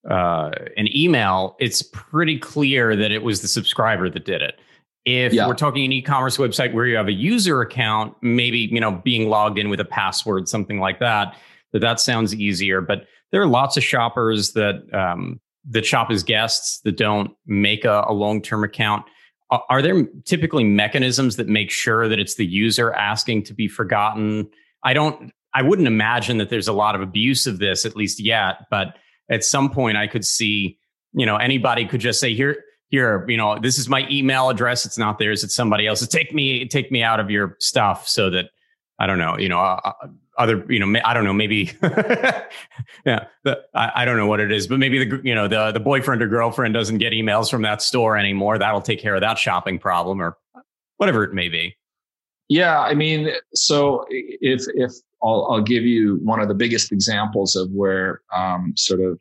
[0.09, 4.59] uh, an email, it's pretty clear that it was the subscriber that did it.
[5.05, 5.47] If yeah.
[5.47, 9.29] we're talking an e-commerce website where you have a user account, maybe you know being
[9.29, 11.35] logged in with a password, something like that,
[11.73, 12.81] that that sounds easier.
[12.81, 15.39] But there are lots of shoppers that um,
[15.69, 19.05] that shop as guests that don't make a, a long-term account.
[19.69, 24.49] Are there typically mechanisms that make sure that it's the user asking to be forgotten?
[24.83, 25.31] I don't.
[25.53, 28.97] I wouldn't imagine that there's a lot of abuse of this, at least yet, but
[29.29, 30.77] at some point I could see,
[31.13, 34.85] you know, anybody could just say, here, here, you know, this is my email address.
[34.85, 35.43] It's not theirs.
[35.43, 36.07] It's somebody else's.
[36.07, 38.49] Take me, take me out of your stuff so that
[38.99, 40.07] I don't know, you know, uh, uh
[40.37, 44.51] other, you know, I don't know, maybe, yeah, the, I, I, don't know what it
[44.51, 47.61] is, but maybe the, you know, the, the boyfriend or girlfriend doesn't get emails from
[47.61, 48.57] that store anymore.
[48.57, 50.37] That'll take care of that shopping problem or
[50.97, 51.77] whatever it may be.
[52.49, 52.81] Yeah.
[52.81, 54.91] I mean, so if, if
[55.25, 59.19] I'll, I'll give you one of the biggest examples of where um, sort of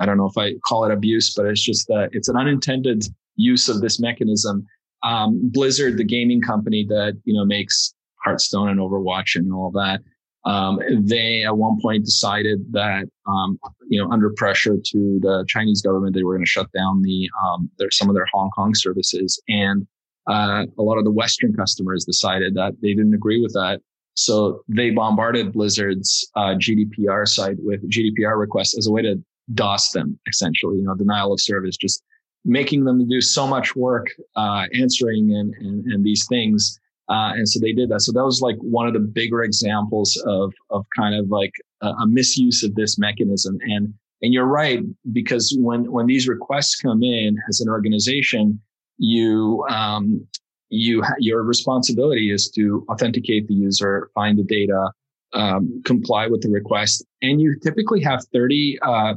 [0.00, 3.04] I don't know if I call it abuse, but it's just that it's an unintended
[3.36, 4.66] use of this mechanism.
[5.02, 10.00] Um, Blizzard, the gaming company that you know makes Hearthstone and Overwatch and all that,
[10.44, 15.82] um, they at one point decided that um, you know under pressure to the Chinese
[15.82, 18.74] government, they were going to shut down the um, their some of their Hong Kong
[18.74, 19.86] services, and
[20.28, 23.80] uh, a lot of the Western customers decided that they didn't agree with that,
[24.14, 29.22] so they bombarded Blizzard's uh, GDPR site with GDPR requests as a way to
[29.54, 32.02] DOS them, essentially, you know, denial of service, just
[32.44, 36.78] making them do so much work uh, answering and, and, and, these things.
[37.08, 38.00] Uh, and so they did that.
[38.00, 41.88] So that was like one of the bigger examples of of kind of like a,
[41.88, 43.58] a misuse of this mechanism.
[43.62, 44.80] And and you're right
[45.12, 48.60] because when when these requests come in as an organization,
[48.98, 50.26] you um,
[50.72, 54.90] you ha- your responsibility is to authenticate the user, find the data,
[55.34, 58.78] um, comply with the request, and you typically have 30.
[58.82, 59.14] Uh,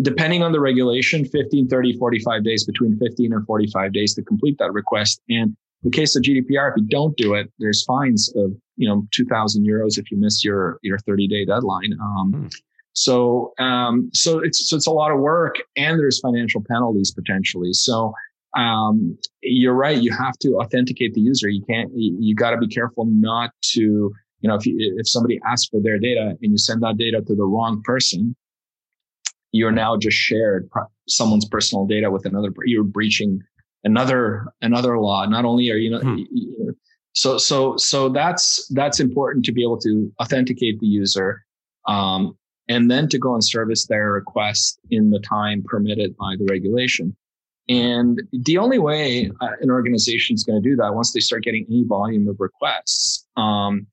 [0.00, 4.56] depending on the regulation 15 30 45 days between 15 and 45 days to complete
[4.58, 8.32] that request and in the case of gdpr if you don't do it there's fines
[8.36, 12.46] of you know 2000 euros if you miss your your 30 day deadline um, hmm.
[12.94, 17.74] so um, so it's so it's a lot of work and there's financial penalties potentially
[17.74, 18.14] so
[18.56, 20.00] um, you're right.
[20.00, 21.48] You have to authenticate the user.
[21.48, 25.40] You can't, you, got to be careful not to, you know, if you, if somebody
[25.46, 28.36] asks for their data and you send that data to the wrong person,
[29.52, 30.68] you're now just shared
[31.08, 33.40] someone's personal data with another, you're breaching
[33.84, 35.24] another, another law.
[35.26, 36.18] Not only are you, hmm.
[36.30, 36.76] you
[37.14, 41.44] So so so that's that's important to be able to authenticate the user,
[41.86, 42.36] um,
[42.68, 47.14] and then to go and service their request in the time permitted by the regulation.
[47.72, 51.42] And the only way uh, an organization is going to do that once they start
[51.42, 53.86] getting any volume of requests um,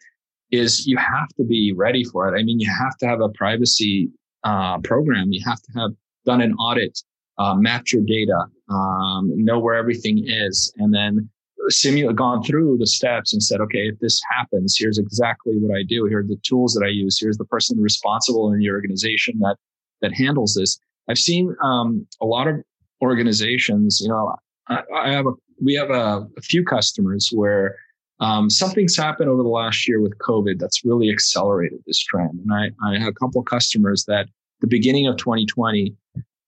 [0.52, 2.38] is you have to be ready for it.
[2.38, 4.10] I mean, you have to have a privacy
[4.44, 5.32] uh, program.
[5.32, 5.92] You have to have
[6.26, 7.00] done an audit,
[7.38, 11.30] uh, mapped your data, um, know where everything is, and then
[11.68, 15.84] simulate gone through the steps and said, okay, if this happens, here's exactly what I
[15.84, 16.06] do.
[16.06, 17.18] Here are the tools that I use.
[17.20, 19.56] Here's the person responsible in your organization that
[20.02, 20.80] that handles this.
[21.10, 22.56] I've seen um, a lot of
[23.02, 24.00] organizations.
[24.02, 24.36] You know,
[24.68, 25.32] I, I have a
[25.62, 27.76] we have a, a few customers where
[28.20, 32.40] um, something's happened over the last year with COVID that's really accelerated this trend.
[32.40, 34.28] And I, I have a couple customers that
[34.62, 35.96] the beginning of 2020,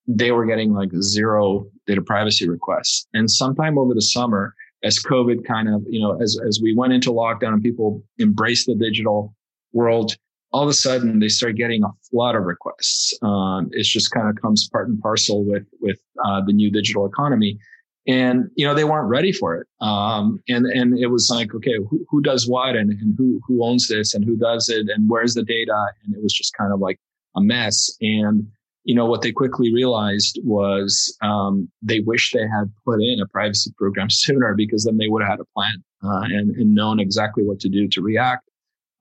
[0.08, 3.08] they were getting like zero data privacy requests.
[3.14, 6.92] And sometime over the summer, as COVID kind of, you know, as, as we went
[6.92, 9.34] into lockdown and people embraced the digital
[9.72, 10.18] world,
[10.52, 13.18] all of a sudden they start getting a flood of requests.
[13.22, 17.06] Um, it just kind of comes part and parcel with, with, uh, the new digital
[17.06, 17.58] economy.
[18.08, 19.68] And, you know, they weren't ready for it.
[19.80, 23.64] Um, and, and it was like, okay, who, who does what and, and who, who
[23.64, 25.86] owns this and who does it and where's the data?
[26.04, 27.00] And it was just kind of like
[27.36, 27.96] a mess.
[28.02, 28.48] And,
[28.84, 33.28] you know, what they quickly realized was um, they wish they had put in a
[33.28, 37.00] privacy program sooner because then they would have had a plan uh, and, and known
[37.00, 38.50] exactly what to do to react.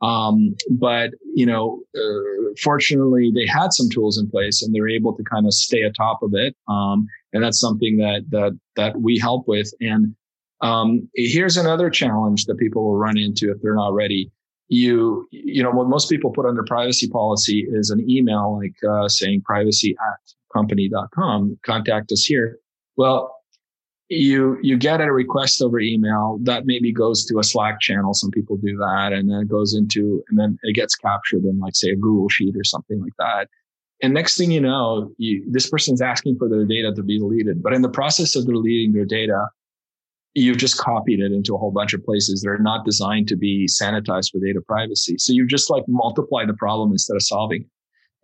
[0.02, 5.14] Um, but you know, uh, fortunately, they had some tools in place and they're able
[5.14, 6.56] to kind of stay atop of it.
[6.68, 9.70] Um, and that's something that that that we help with.
[9.80, 10.14] And
[10.62, 14.30] um, here's another challenge that people will run into if they're not ready
[14.70, 19.08] you you know what most people put under privacy policy is an email like uh,
[19.08, 22.56] saying privacy at company.com contact us here
[22.96, 23.39] well
[24.10, 28.30] you you get a request over email that maybe goes to a slack channel some
[28.30, 31.76] people do that and then it goes into and then it gets captured in like
[31.76, 33.46] say a google sheet or something like that
[34.02, 37.62] and next thing you know you, this person's asking for their data to be deleted
[37.62, 39.46] but in the process of deleting their data
[40.34, 43.36] you've just copied it into a whole bunch of places that are not designed to
[43.36, 45.16] be sanitized for data privacy.
[45.18, 47.66] So you just like multiply the problem instead of solving it.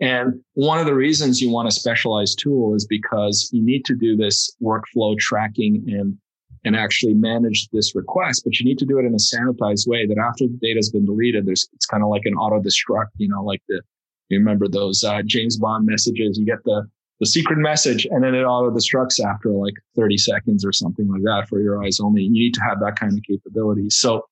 [0.01, 3.95] And one of the reasons you want a specialized tool is because you need to
[3.95, 6.19] do this workflow tracking and
[6.65, 10.05] and actually manage this request, but you need to do it in a sanitized way
[10.05, 13.11] that after the data has been deleted, there's it's kind of like an auto destruct,
[13.19, 13.81] you know, like the
[14.29, 16.39] you remember those uh, James Bond messages.
[16.39, 16.89] You get the
[17.21, 21.23] the secret message and then it auto destructs after like 30 seconds or something like
[21.23, 22.23] that for your eyes only.
[22.23, 23.89] You need to have that kind of capability.
[23.89, 24.27] So,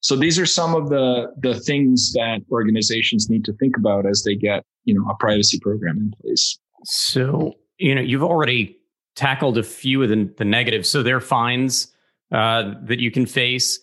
[0.00, 4.22] so these are some of the, the things that organizations need to think about as
[4.24, 6.58] they get, you know, a privacy program in place.
[6.84, 8.78] So, you know, you've already
[9.14, 10.88] tackled a few of the, the negatives.
[10.88, 11.92] So there are fines
[12.32, 13.78] uh, that you can face.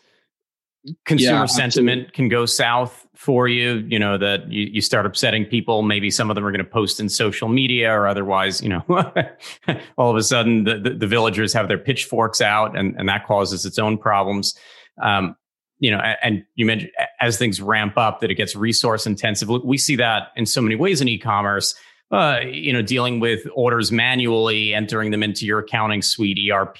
[1.06, 3.86] Consumer yeah, sentiment can go south for you.
[3.89, 5.82] You know that you, you start upsetting people.
[5.82, 8.86] Maybe some of them are going to post in social media or otherwise you know
[9.97, 13.27] all of a sudden the, the, the, villagers have their pitchforks out and, and that
[13.27, 14.58] causes its own problems.
[15.01, 15.36] Um,
[15.80, 19.78] you know and you mentioned as things ramp up that it gets resource intensive we
[19.78, 21.76] see that in so many ways in e-commerce
[22.12, 26.78] uh, you know dealing with orders manually entering them into your accounting suite erp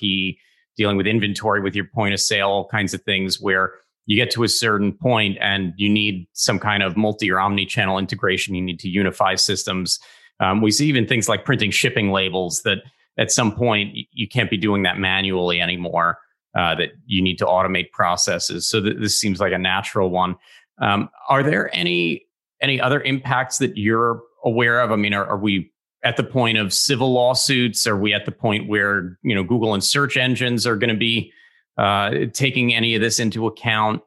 [0.78, 3.74] dealing with inventory with your point of sale all kinds of things where
[4.08, 7.66] you get to a certain point and you need some kind of multi or omni
[7.66, 8.56] channel integration.
[8.56, 10.00] You need to unify systems.
[10.40, 12.80] Um, we see even things like printing shipping labels that
[13.18, 16.18] at some point you can't be doing that manually anymore.
[16.58, 18.68] Uh, that you need to automate processes.
[18.68, 20.36] So th- this seems like a natural one.
[20.82, 22.26] Um, are there any
[22.62, 24.92] any other impacts that you're aware of?
[24.92, 25.72] I mean, are, are we
[26.04, 27.86] at the point of civil lawsuits?
[27.86, 30.98] Are we at the point where you know Google and search engines are going to
[30.98, 31.32] be
[31.78, 34.02] uh, taking any of this into account.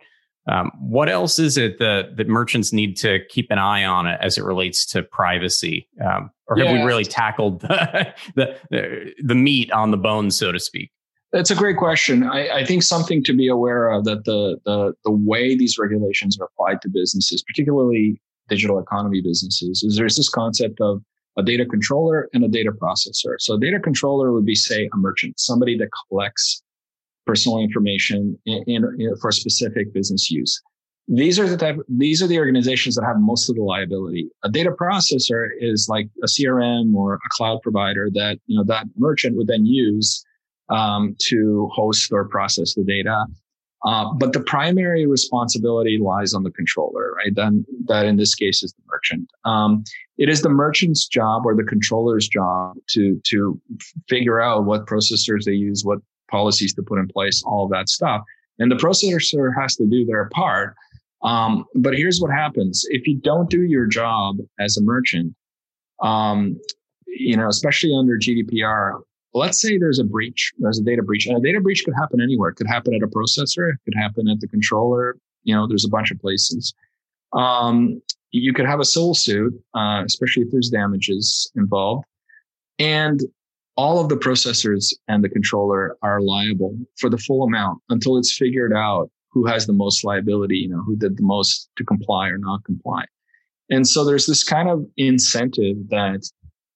[0.50, 4.18] Um, what else is it that, that merchants need to keep an eye on it
[4.20, 5.86] as it relates to privacy?
[6.04, 6.72] Um, or have yeah.
[6.72, 10.90] we really tackled the, the, the meat on the bone, so to speak?
[11.32, 12.24] That's a great question.
[12.24, 16.36] I, I, think something to be aware of that the, the the way these regulations
[16.40, 21.02] are applied to businesses, particularly digital economy businesses, is there's this concept of
[21.36, 23.36] a data controller and a data processor.
[23.38, 26.62] So a data controller would be, say, a merchant, somebody that collects
[27.26, 30.60] personal information in, in, in, for specific business use.
[31.06, 34.28] These are the type, these are the organizations that have most of the liability.
[34.44, 38.86] A data processor is like a CRM or a cloud provider that, you know, that
[38.96, 40.24] merchant would then use
[40.70, 43.26] um, to host or process the data.
[43.85, 47.35] Uh, but the primary responsibility lies on the controller, right?
[47.35, 49.30] Then that in this case is the merchant.
[49.44, 49.85] Um,
[50.18, 53.59] it is the merchant's job or the controller's job to to
[54.09, 55.98] figure out what processors they use, what
[56.30, 58.22] policies to put in place, all that stuff.
[58.59, 60.76] and the processor has to do their part.
[61.22, 65.35] Um, but here's what happens if you don't do your job as a merchant,
[66.02, 66.59] um,
[67.06, 69.00] you know, especially under GDPR,
[69.34, 72.20] let's say there's a breach, there's a data breach, and a data breach could happen
[72.20, 72.50] anywhere.
[72.50, 75.16] It could happen at a processor, it could happen at the controller.
[75.44, 76.74] You know, there's a bunch of places.
[77.32, 82.04] Um, you could have a civil suit, uh, especially if there's damages involved.
[82.78, 83.20] And
[83.76, 88.36] all of the processors and the controller are liable for the full amount until it's
[88.36, 92.28] figured out who has the most liability, you know, who did the most to comply
[92.28, 93.04] or not comply.
[93.70, 96.28] And so there's this kind of incentive that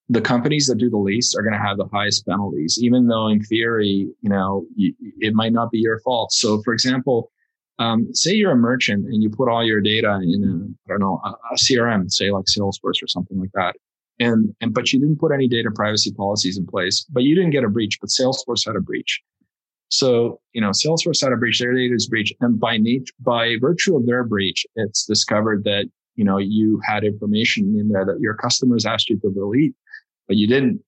[0.09, 3.29] the companies that do the least are going to have the highest penalties, even though
[3.29, 6.33] in theory, you know, it might not be your fault.
[6.33, 7.31] So, for example,
[7.79, 11.01] um, say you're a merchant and you put all your data in a, I don't
[11.01, 13.77] know, a, a CRM, say like Salesforce or something like that.
[14.21, 17.51] And, and, but you didn't put any data privacy policies in place, but you didn't
[17.51, 19.21] get a breach, but Salesforce had a breach.
[19.89, 22.35] So, you know, Salesforce had a breach, their data is breached.
[22.41, 27.05] And by nature, by virtue of their breach, it's discovered that, you know, you had
[27.05, 29.75] information in there that your customers asked you to delete
[30.29, 30.81] but you didn't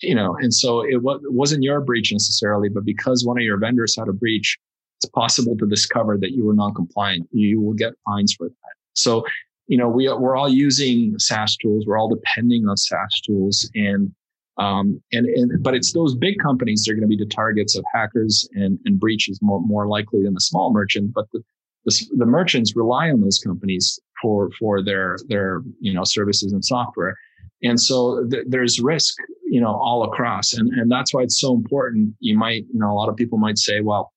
[0.00, 3.44] you know and so it, was, it wasn't your breach necessarily but because one of
[3.44, 4.58] your vendors had a breach
[4.98, 7.28] it's possible to discover that you were non-compliant.
[7.32, 8.74] You will get fines for that.
[8.94, 9.24] So
[9.66, 11.84] you know we, we're all using saas tools.
[11.86, 13.70] We're all depending on saas tools.
[13.74, 14.12] And
[14.58, 17.76] um, and, and but it's those big companies that are going to be the targets
[17.76, 21.12] of hackers and, and breaches more, more likely than the small merchant.
[21.12, 21.42] But the,
[21.84, 26.64] the, the merchants rely on those companies for for their their you know services and
[26.64, 27.16] software
[27.62, 29.14] and so th- there's risk,
[29.44, 30.52] you know, all across.
[30.52, 32.14] And, and that's why it's so important.
[32.20, 34.12] You might, you know, a lot of people might say, well,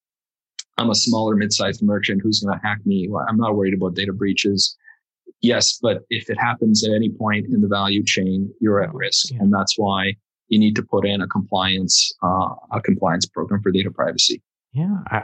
[0.78, 3.08] I'm a smaller mid-sized merchant who's going to hack me.
[3.10, 4.78] Well, I'm not worried about data breaches.
[5.41, 9.32] Yes, but if it happens at any point in the value chain, you're at risk.
[9.32, 9.38] Yeah.
[9.41, 10.15] And that's why
[10.47, 14.41] you need to put in a compliance, uh, a compliance program for data privacy.
[14.73, 14.97] Yeah.
[15.08, 15.23] I,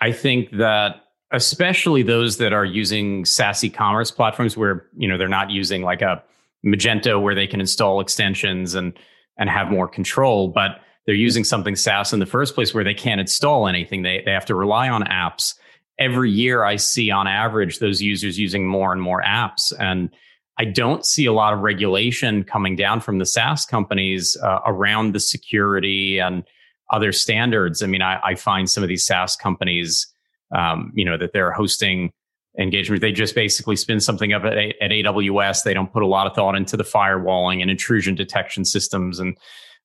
[0.00, 5.28] I think that especially those that are using SaaS e-commerce platforms where, you know, they're
[5.28, 6.22] not using like a,
[6.64, 8.98] Magento where they can install extensions and
[9.36, 12.94] and have more control, but they're using something SaaS in the first place where they
[12.94, 14.02] can't install anything.
[14.02, 15.54] They they have to rely on apps.
[15.98, 20.10] Every year I see on average those users using more and more apps and
[20.58, 25.12] I don't see a lot of regulation coming down from the SaaS companies uh, around
[25.12, 26.44] the security and
[26.92, 27.82] other standards.
[27.82, 30.06] I mean, I, I find some of these SaaS companies,
[30.54, 32.12] um, you know, that they're hosting
[32.58, 33.00] engagement.
[33.00, 35.64] They just basically spin something up at, at AWS.
[35.64, 39.36] They don't put a lot of thought into the firewalling and intrusion detection systems and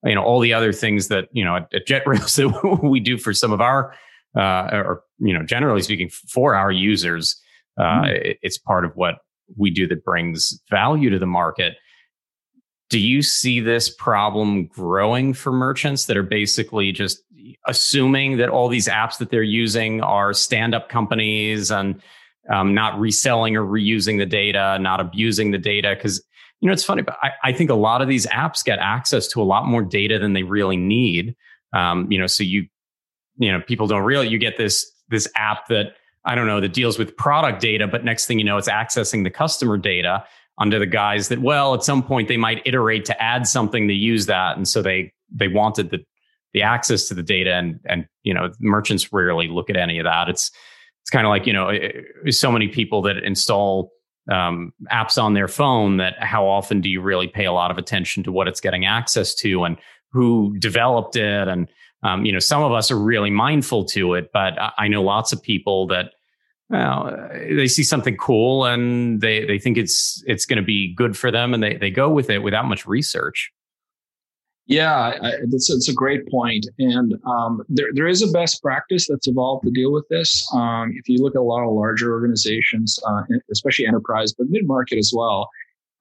[0.04, 2.36] you know all the other things that you know at, at JetRails
[2.82, 3.94] that we do for some of our
[4.38, 7.40] uh, or you know generally speaking for our users.
[7.78, 9.16] Uh, mm it, it's part of what
[9.58, 11.76] we do that brings value to the market.
[12.90, 17.22] Do you see this problem growing for merchants that are basically just
[17.68, 22.02] assuming that all these apps that they're using are stand-up companies and
[22.52, 25.96] um, not reselling or reusing the data, not abusing the data.
[25.96, 26.24] Because
[26.62, 29.28] you know it's funny, but I, I, think a lot of these apps get access
[29.30, 31.36] to a lot more data than they really need.
[31.74, 32.68] Um, you know, so you
[33.38, 35.94] you know people don't really you get this this app that
[36.26, 39.24] I don't know that deals with product data, but next thing you know, it's accessing
[39.24, 40.26] the customer data
[40.58, 43.94] under the guise that well, at some point they might iterate to add something to
[43.94, 46.00] use that, and so they they wanted the
[46.54, 50.04] the access to the data and and you know merchants rarely look at any of
[50.06, 50.30] that.
[50.30, 50.52] It's
[51.10, 51.72] it's kind of like you know
[52.30, 53.92] so many people that install
[54.32, 57.80] um, apps on their phone that how often do you really pay a lot of
[57.80, 59.78] attention to what it's getting access to and
[60.12, 61.48] who developed it?
[61.48, 61.68] And
[62.04, 65.34] um, you know some of us are really mindful to it but i know lots
[65.34, 66.12] of people that
[66.70, 67.12] well,
[67.50, 71.32] they see something cool and they, they think it's it's going to be good for
[71.32, 73.52] them and they, they go with it without much research
[74.70, 79.28] yeah, I, it's a great point, and um, there there is a best practice that's
[79.28, 80.48] evolved to deal with this.
[80.54, 84.68] Um, if you look at a lot of larger organizations, uh, especially enterprise, but mid
[84.68, 85.50] market as well,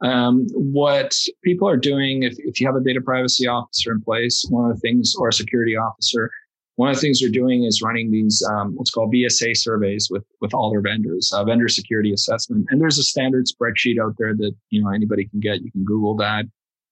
[0.03, 4.45] um, what people are doing, if if you have a data privacy officer in place,
[4.51, 6.31] one of the things, or a security officer,
[6.77, 10.25] one of the things they're doing is running these um, what's called VSA surveys with
[10.43, 14.35] with all their vendors, uh, vendor security assessment, and there's a standard spreadsheet out there
[14.37, 15.62] that you know anybody can get.
[15.62, 16.45] You can Google that.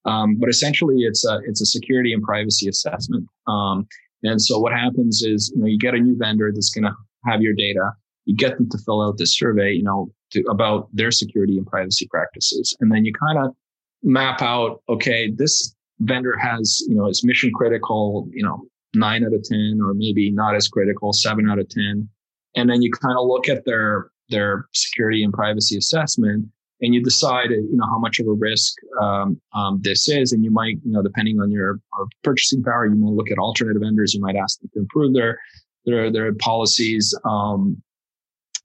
[0.07, 3.27] Um, but essentially, it's a it's a security and privacy assessment.
[3.47, 3.87] Um,
[4.23, 6.95] and so what happens is, you know, you get a new vendor that's going to
[7.27, 7.91] have your data.
[8.25, 11.67] You get them to fill out this survey, you know, to, about their security and
[11.67, 13.55] privacy practices, and then you kind of
[14.03, 18.63] map out, okay, this vendor has, you know, is mission critical, you know,
[18.95, 22.09] nine out of ten, or maybe not as critical, seven out of ten,
[22.57, 26.47] and then you kind of look at their their security and privacy assessment
[26.81, 30.45] and you decide, you know, how much of a risk um, um, this is, and
[30.45, 31.81] you might, you know, depending on your
[32.23, 34.15] purchasing power, you might look at alternative vendors.
[34.15, 35.39] You might ask them to improve their
[35.85, 37.15] their their policies.
[37.25, 37.83] Um,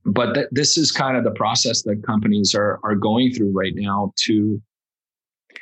[0.05, 3.73] but th- this is kind of the process that companies are are going through right
[3.75, 4.61] now to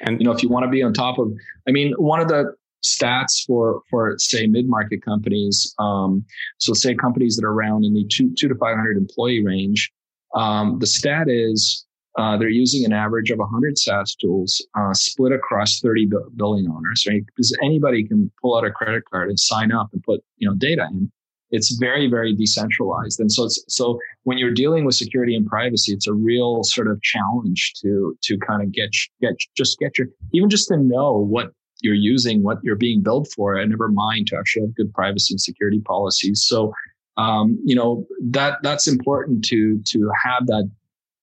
[0.01, 1.31] and you know if you want to be on top of
[1.67, 6.23] i mean one of the stats for for say mid-market companies um,
[6.59, 9.91] so say companies that are around in the two two to 500 employee range
[10.35, 11.85] um, the stat is
[12.17, 17.05] uh, they're using an average of 100 SaaS tools uh, split across 30 billing owners,
[17.07, 17.23] right?
[17.25, 20.55] Because anybody can pull out a credit card and sign up and put you know
[20.55, 21.11] data in.
[21.51, 23.19] It's very very decentralized.
[23.19, 26.87] And so it's so when you're dealing with security and privacy it's a real sort
[26.87, 28.89] of challenge to to kind of get
[29.21, 31.51] get just get your even just to know what
[31.81, 35.33] you're using what you're being billed for and never mind to actually have good privacy
[35.33, 36.43] and security policies.
[36.43, 36.73] So
[37.17, 40.69] um, you know that that's important to to have that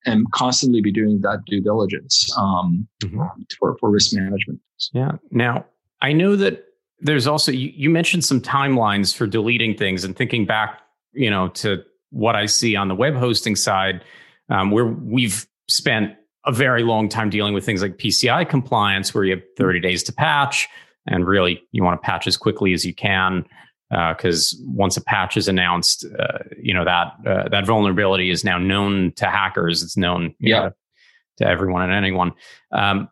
[0.06, 3.22] and constantly be doing that due diligence um, mm-hmm.
[3.58, 4.60] for, for risk management.
[4.92, 5.12] Yeah.
[5.30, 5.66] Now
[6.02, 6.64] i know that
[7.00, 10.80] there's also you, you mentioned some timelines for deleting things and thinking back,
[11.12, 14.02] you know, to what I see on the web hosting side,
[14.48, 16.14] um, where we've spent
[16.46, 20.02] a very long time dealing with things like PCI compliance, where you have 30 days
[20.04, 20.68] to patch,
[21.06, 23.44] and really you want to patch as quickly as you can
[23.90, 28.44] because uh, once a patch is announced, uh, you know that uh, that vulnerability is
[28.44, 29.82] now known to hackers.
[29.82, 30.60] It's known yeah.
[30.60, 30.72] Know,
[31.38, 32.32] to everyone and anyone.
[32.72, 33.08] Um,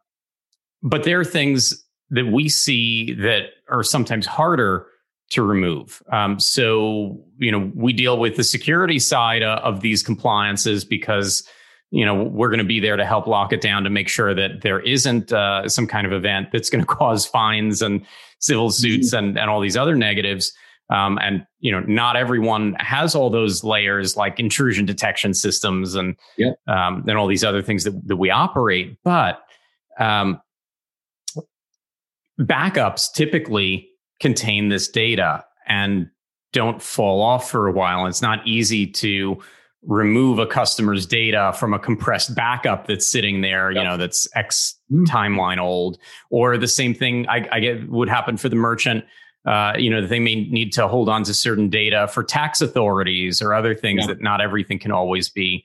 [0.82, 4.86] but there are things that we see that are sometimes harder
[5.30, 6.02] to remove.
[6.12, 11.48] Um, so, you know, we deal with the security side uh, of these compliances because,
[11.90, 14.34] you know, we're going to be there to help lock it down to make sure
[14.34, 18.04] that there isn't uh, some kind of event that's going to cause fines and
[18.38, 19.24] civil suits mm-hmm.
[19.24, 20.52] and, and all these other negatives.
[20.90, 26.16] Um, and you know, not everyone has all those layers like intrusion detection systems and
[26.36, 26.52] yeah.
[26.68, 28.98] um, and all these other things that, that we operate.
[29.02, 29.42] But
[29.98, 30.40] um,
[32.40, 33.88] backups typically
[34.20, 36.08] contain this data and
[36.52, 38.06] don't fall off for a while.
[38.06, 39.40] It's not easy to
[39.86, 43.82] remove a customer's data from a compressed backup that's sitting there, yep.
[43.82, 45.04] you know, that's X mm.
[45.06, 45.98] timeline old.
[46.30, 49.04] Or the same thing I, I get would happen for the merchant.
[49.44, 53.42] Uh, you know, they may need to hold on to certain data for tax authorities
[53.42, 54.06] or other things yeah.
[54.06, 55.64] that not everything can always be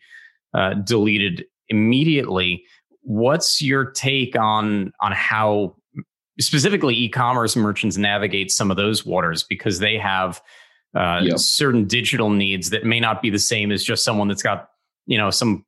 [0.54, 2.64] uh, deleted immediately.
[3.02, 5.78] What's your take on on how
[6.40, 10.42] specifically e-commerce merchants navigate some of those waters because they have
[10.96, 11.38] uh, yep.
[11.38, 14.70] certain digital needs that may not be the same as just someone that's got
[15.06, 15.66] you know some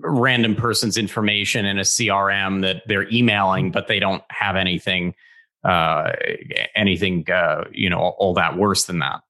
[0.00, 5.14] random person's information in a crm that they're emailing but they don't have anything
[5.64, 6.12] uh,
[6.76, 9.20] anything uh, you know all, that worse than that?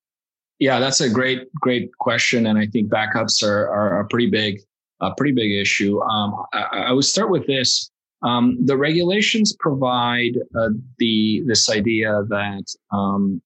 [0.58, 4.60] Yeah that's a great great question and i think backups are, are a pretty big
[5.00, 6.00] a pretty big issue.
[6.02, 7.90] Um, I, I would start with this.
[8.22, 13.42] Um, the regulations provide uh, the this idea that um,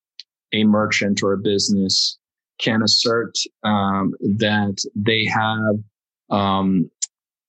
[0.52, 2.18] a merchant or a business
[2.60, 3.34] can assert
[3.64, 5.76] um, that they have,
[6.30, 6.90] um,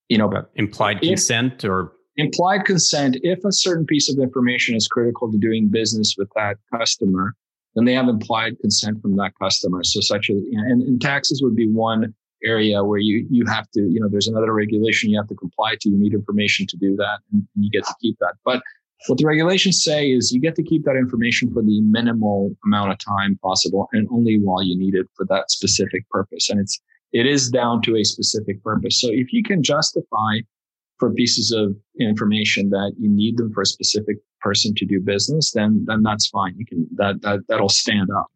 [0.07, 3.17] you know, implied if, consent or implied consent.
[3.23, 7.35] If a certain piece of information is critical to doing business with that customer,
[7.75, 9.83] then they have implied consent from that customer.
[9.83, 12.13] So, such as and, and taxes would be one
[12.43, 15.75] area where you you have to you know there's another regulation you have to comply
[15.79, 18.61] to you need information to do that and, and you get to keep that but
[19.07, 22.91] what the regulations say is you get to keep that information for the minimal amount
[22.91, 26.79] of time possible and only while you need it for that specific purpose and it's
[27.11, 30.37] it is down to a specific purpose so if you can justify
[30.99, 35.51] for pieces of information that you need them for a specific person to do business
[35.51, 38.27] then then that's fine you can that that that'll stand up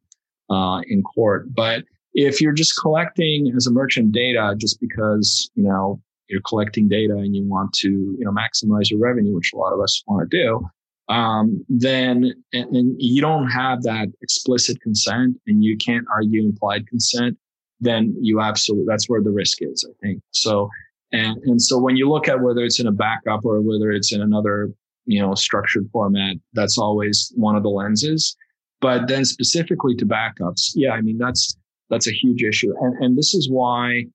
[0.50, 1.84] uh, in court but
[2.14, 7.16] if you're just collecting as a merchant data just because, you know, you're collecting data
[7.16, 10.30] and you want to, you know, maximize your revenue, which a lot of us want
[10.30, 16.06] to do, um, then and, and, you don't have that explicit consent and you can't
[16.14, 17.38] argue implied consent,
[17.82, 20.22] then you absolutely that's where the risk is, I think.
[20.32, 20.70] So
[21.14, 24.12] and and so when you look at whether it's in a backup or whether it's
[24.12, 24.72] in another,
[25.06, 28.36] you know, structured format, that's always one of the lenses.
[28.82, 31.56] But then specifically to backups, yeah, I mean that's
[31.90, 32.74] that's a huge issue.
[32.82, 34.06] And, and this is why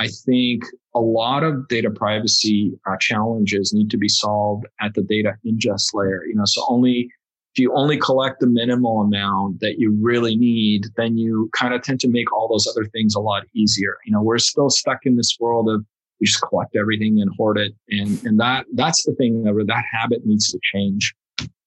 [0.00, 5.02] I think a lot of data privacy uh, challenges need to be solved at the
[5.02, 6.24] data ingest layer.
[6.26, 7.10] You know, so only
[7.54, 11.82] if you only collect the minimal amount that you really need, then you kind of
[11.82, 13.96] tend to make all those other things a lot easier.
[14.04, 15.84] You know, we're still stuck in this world of
[16.20, 19.84] we just collect everything and hoard it, and and that that's the thing that that
[19.90, 21.14] habit needs to change.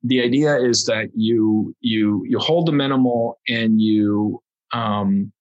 [0.03, 4.41] The idea is that you you you hold the minimal and you
[4.73, 5.31] um,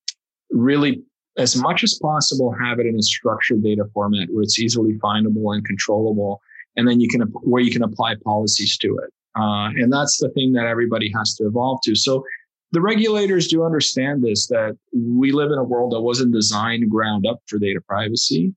[0.50, 1.02] really
[1.38, 5.54] as much as possible have it in a structured data format where it's easily findable
[5.54, 6.42] and controllable
[6.76, 9.12] and then you can where you can apply policies to it.
[9.34, 11.94] Uh, and that's the thing that everybody has to evolve to.
[11.94, 12.24] So
[12.72, 17.26] the regulators do understand this that we live in a world that wasn't designed ground
[17.26, 18.54] up for data privacy,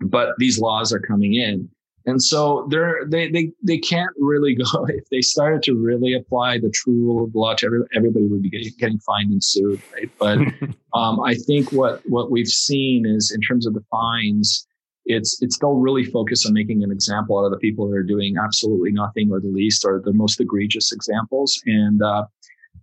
[0.00, 1.68] but these laws are coming in.
[2.06, 6.58] And so they're, they, they, they can't really go, if they started to really apply
[6.58, 9.80] the true rule of law to everybody, everybody would be getting, getting fined and sued,
[9.94, 10.10] right?
[10.18, 10.38] But
[10.98, 14.66] um, I think what, what we've seen is in terms of the fines,
[15.06, 18.02] it's it's still really focused on making an example out of the people that are
[18.02, 21.60] doing absolutely nothing or the least or the most egregious examples.
[21.66, 22.24] And uh,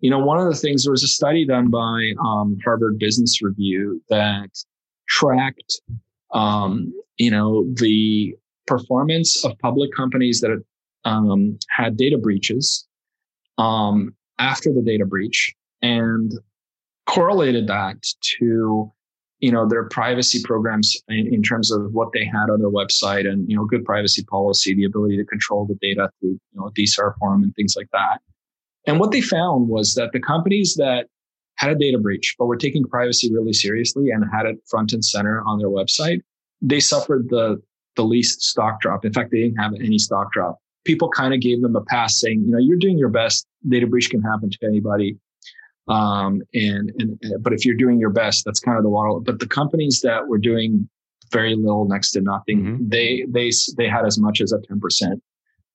[0.02, 3.42] you know, one of the things there was a study done by um, Harvard Business
[3.42, 4.50] Review that
[5.10, 5.82] tracked,
[6.34, 8.36] um, you know, the
[8.68, 10.64] performance of public companies that
[11.06, 12.88] um, had data breaches
[13.58, 16.34] um, after the data breach and
[17.08, 18.92] correlated that to
[19.40, 23.28] you know their privacy programs in, in, terms of what they had on their website
[23.28, 26.68] and you know good privacy policy the ability to control the data through you know
[26.68, 28.20] a DSAR form and things like that.
[28.88, 31.08] And what they found was that the companies that
[31.62, 35.06] had a data breach, but were taking privacy really seriously and had it front and
[35.06, 36.22] center on their website,
[36.60, 37.62] they suffered the,
[37.96, 39.06] the least stock drop.
[39.06, 40.58] In fact, they didn't have any stock drop.
[40.86, 43.46] People kind of gave them a pass saying, you know, you're doing your best.
[43.70, 45.18] Data breach can happen to anybody.
[45.88, 49.20] Um, and, and, but if you're doing your best, that's kind of the water.
[49.20, 50.90] But the companies that were doing
[51.32, 52.90] very little, next to nothing, mm-hmm.
[52.90, 55.22] they, they, they had as much as a 10%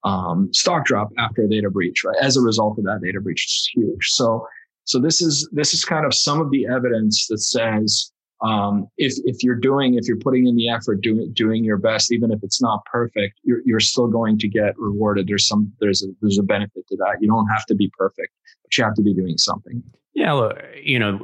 [0.02, 2.16] um, stock drop after a data breach, right?
[2.20, 4.08] As a result of that data breach, it's huge.
[4.08, 4.46] So,
[4.86, 8.10] so this is this is kind of some of the evidence that says
[8.40, 12.12] um, if if you're doing if you're putting in the effort, doing doing your best,
[12.12, 15.26] even if it's not perfect, you're you're still going to get rewarded.
[15.26, 17.16] There's some there's a there's a benefit to that.
[17.20, 18.32] You don't have to be perfect,
[18.62, 19.82] but you have to be doing something.
[20.14, 21.18] Yeah, look, you know,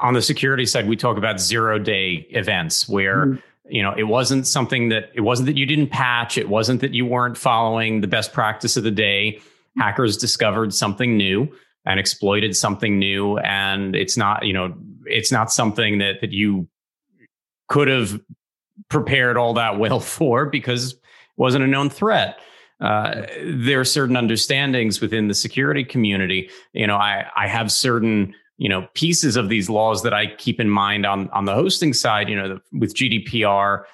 [0.00, 3.26] on the security side, we talk about zero day events where.
[3.26, 6.80] Mm-hmm you know it wasn't something that it wasn't that you didn't patch it wasn't
[6.80, 9.38] that you weren't following the best practice of the day
[9.76, 11.46] hackers discovered something new
[11.88, 14.74] and exploited something new and it's not you know
[15.06, 16.68] it's not something that that you
[17.68, 18.20] could have
[18.88, 20.98] prepared all that well for because it
[21.36, 22.38] wasn't a known threat
[22.80, 28.32] uh, there are certain understandings within the security community you know i i have certain
[28.58, 31.94] you know pieces of these laws that I keep in mind on on the hosting
[31.94, 32.28] side.
[32.28, 33.84] You know, with GDPR,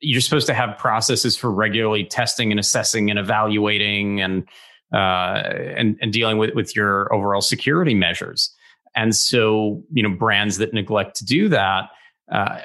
[0.00, 4.48] you're supposed to have processes for regularly testing and assessing and evaluating and
[4.92, 5.42] uh,
[5.76, 8.54] and and dealing with with your overall security measures.
[8.94, 11.90] And so, you know, brands that neglect to do that,
[12.32, 12.60] uh,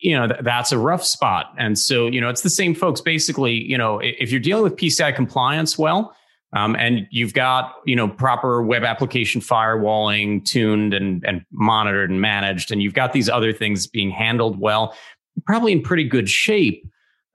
[0.00, 1.54] you know, th- that's a rough spot.
[1.56, 3.00] And so, you know, it's the same folks.
[3.00, 6.14] Basically, you know, if you're dealing with PCI compliance, well,
[6.52, 12.20] um, and you've got you know proper web application firewalling tuned and and monitored and
[12.20, 14.96] managed, and you've got these other things being handled well,
[15.44, 16.86] probably in pretty good shape.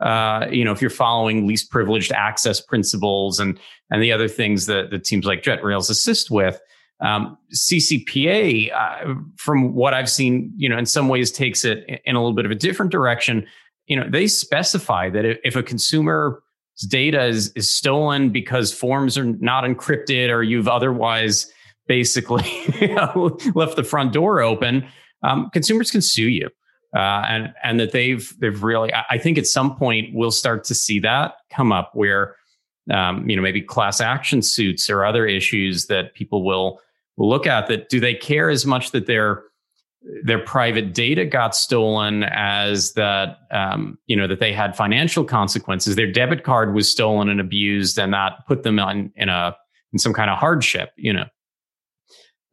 [0.01, 3.59] Uh, you know, if you're following least privileged access principles and
[3.91, 6.59] and the other things that that teams like JetRails assist with.
[7.01, 12.15] Um, CCPA, uh, from what I've seen, you know, in some ways takes it in
[12.15, 13.47] a little bit of a different direction.
[13.87, 16.35] You know, they specify that if, if a consumer's
[16.87, 21.51] data is, is stolen because forms are not encrypted or you've otherwise
[21.87, 22.43] basically
[23.55, 24.87] left the front door open,
[25.23, 26.49] um, consumers can sue you.
[26.95, 30.75] Uh, and and that they've they've really I think at some point we'll start to
[30.75, 32.35] see that come up where
[32.91, 36.81] um, you know maybe class action suits or other issues that people will
[37.15, 39.43] will look at that do they care as much that they're
[40.23, 45.95] their private data got stolen as that um, you know that they had financial consequences?
[45.95, 49.55] Their debit card was stolen and abused and that put them on in a
[49.93, 51.25] in some kind of hardship you know?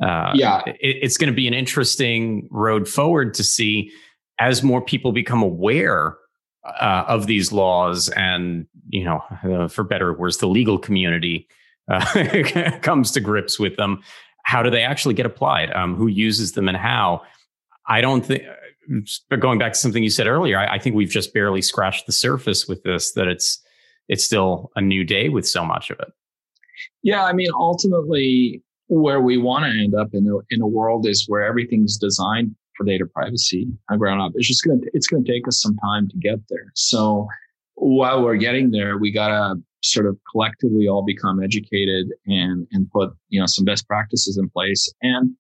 [0.01, 0.63] Uh, yeah.
[0.67, 3.91] it, it's going to be an interesting road forward to see
[4.39, 6.17] as more people become aware
[6.65, 11.49] uh, of these laws and you know uh, for better or worse the legal community
[11.91, 14.03] uh, comes to grips with them
[14.45, 17.23] how do they actually get applied um, who uses them and how
[17.89, 18.45] I don't think,
[19.29, 22.07] but going back to something you said earlier, I, I, think we've just barely scratched
[22.07, 23.13] the surface with this.
[23.13, 23.61] That it's
[24.09, 26.13] it's still a new day with so much of it.
[27.03, 31.07] Yeah, I mean, ultimately, where we want to end up in a, in a world
[31.07, 33.69] is where everything's designed for data privacy
[33.99, 34.33] ground up.
[34.37, 36.73] It's just gonna it's gonna take us some time to get there.
[36.75, 37.29] So
[37.75, 43.11] while we're getting there, we gotta sort of collectively all become educated and and put
[43.29, 45.37] you know some best practices in place and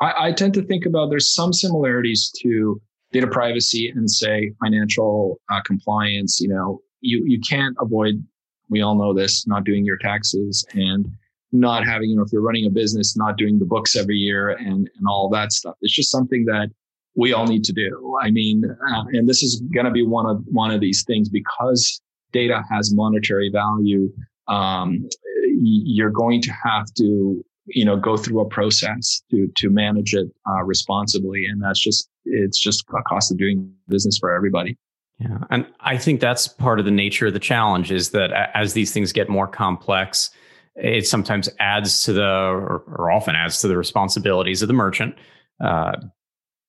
[0.00, 2.80] I, I tend to think about there's some similarities to
[3.12, 6.40] data privacy and say financial uh, compliance.
[6.40, 8.24] You know, you you can't avoid.
[8.68, 9.46] We all know this.
[9.46, 11.06] Not doing your taxes and
[11.54, 14.50] not having, you know, if you're running a business, not doing the books every year
[14.50, 15.76] and and all that stuff.
[15.80, 16.70] It's just something that
[17.16, 18.18] we all need to do.
[18.20, 21.28] I mean, uh, and this is going to be one of one of these things
[21.28, 22.00] because
[22.32, 24.12] data has monetary value.
[24.48, 25.08] Um,
[25.62, 30.28] you're going to have to you know go through a process to to manage it
[30.48, 34.76] uh, responsibly and that's just it's just a cost of doing business for everybody
[35.18, 38.74] yeah and i think that's part of the nature of the challenge is that as
[38.74, 40.30] these things get more complex
[40.76, 45.14] it sometimes adds to the or, or often adds to the responsibilities of the merchant
[45.62, 45.92] uh,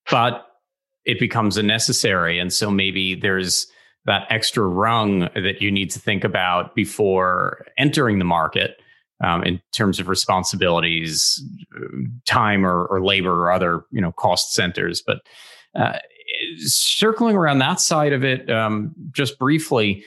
[0.09, 0.47] but
[1.05, 3.67] it becomes a necessary and so maybe there's
[4.05, 8.79] that extra rung that you need to think about before entering the market
[9.23, 11.41] um, in terms of responsibilities,
[12.25, 15.01] time or, or, labor or other you know cost centers.
[15.01, 15.19] But
[15.73, 15.99] uh,
[16.57, 20.03] circling around that side of it, um, just briefly,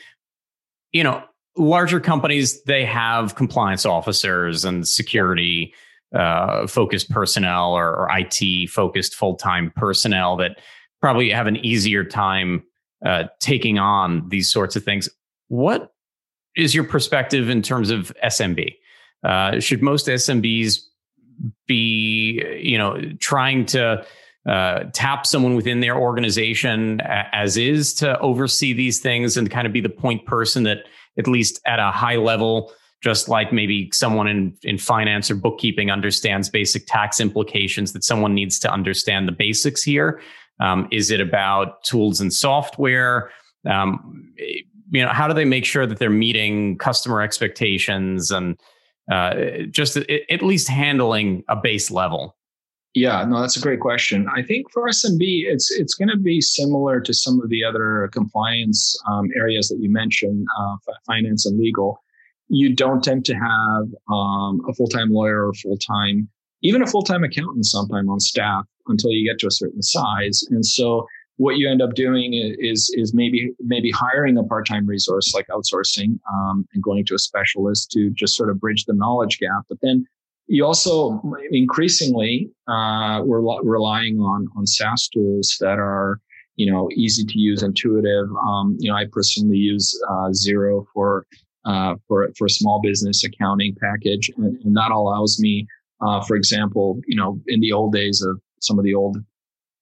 [0.92, 1.24] you know,
[1.58, 5.74] larger companies they have compliance officers and security
[6.14, 10.58] uh, focused personnel or, or IT focused full time personnel that
[11.00, 12.62] probably have an easier time
[13.04, 15.08] uh, taking on these sorts of things.
[15.48, 15.92] What
[16.56, 18.74] is your perspective in terms of SMB?
[19.22, 20.80] Uh, should most SMBs
[21.66, 24.04] be, you know, trying to
[24.48, 29.72] uh, tap someone within their organization as is to oversee these things and kind of
[29.72, 30.78] be the point person that,
[31.18, 35.90] at least at a high level, just like maybe someone in, in finance or bookkeeping
[35.90, 40.20] understands basic tax implications, that someone needs to understand the basics here.
[40.60, 43.30] Um, is it about tools and software?
[43.68, 44.32] Um,
[44.90, 48.58] you know, how do they make sure that they're meeting customer expectations and
[49.10, 49.34] uh,
[49.70, 52.37] just at least handling a base level?
[52.98, 54.26] Yeah, no, that's a great question.
[54.34, 58.10] I think for SMB, it's it's going to be similar to some of the other
[58.12, 60.76] compliance um, areas that you mentioned, uh,
[61.06, 62.02] finance and legal.
[62.48, 66.28] You don't tend to have um, a full time lawyer or full time,
[66.62, 70.42] even a full time accountant, sometime on staff until you get to a certain size,
[70.50, 75.32] and so what you end up doing is is maybe maybe hiring a part-time resource
[75.34, 79.38] like outsourcing um, and going to a specialist to just sort of bridge the knowledge
[79.38, 80.04] gap but then
[80.48, 86.20] you also increasingly uh, we're relying on on SaaS tools that are
[86.56, 88.28] you know easy to use, intuitive.
[88.46, 91.26] Um, you know, I personally use uh, Xero for
[91.64, 95.66] uh, for for small business accounting package, and, and that allows me,
[96.00, 99.18] uh, for example, you know, in the old days of some of the old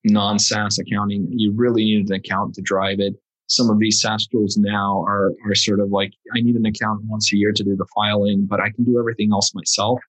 [0.04, 3.14] non SaaS accounting, you really needed an account to drive it.
[3.48, 7.02] Some of these SaaS tools now are, are sort of like, I need an account
[7.04, 10.00] once a year to do the filing, but I can do everything else myself.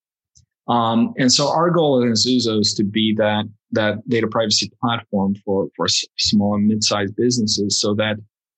[0.67, 5.35] Um, and so our goal at Enzuzo is to be that, that data privacy platform
[5.45, 5.87] for, for
[6.17, 8.17] small and mid-sized businesses so that,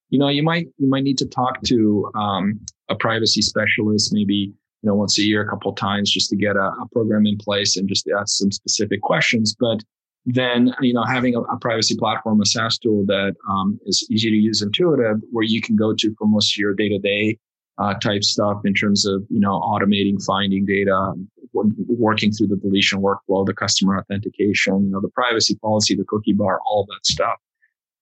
[0.10, 4.52] you know, you might, you might need to talk to, um, a privacy specialist, maybe,
[4.82, 7.28] you know, once a year, a couple of times just to get a, a program
[7.28, 9.56] in place and just ask some specific questions.
[9.60, 9.84] But
[10.26, 14.30] then you know having a, a, privacy platform, a SaaS tool that um, is easy
[14.30, 17.38] to use, intuitive, where you can go to for most of your day to day
[18.02, 21.14] type stuff in terms of you know automating finding data,
[21.54, 26.34] working through the deletion workflow, the customer authentication, you know the privacy policy, the cookie
[26.34, 27.38] bar, all that stuff.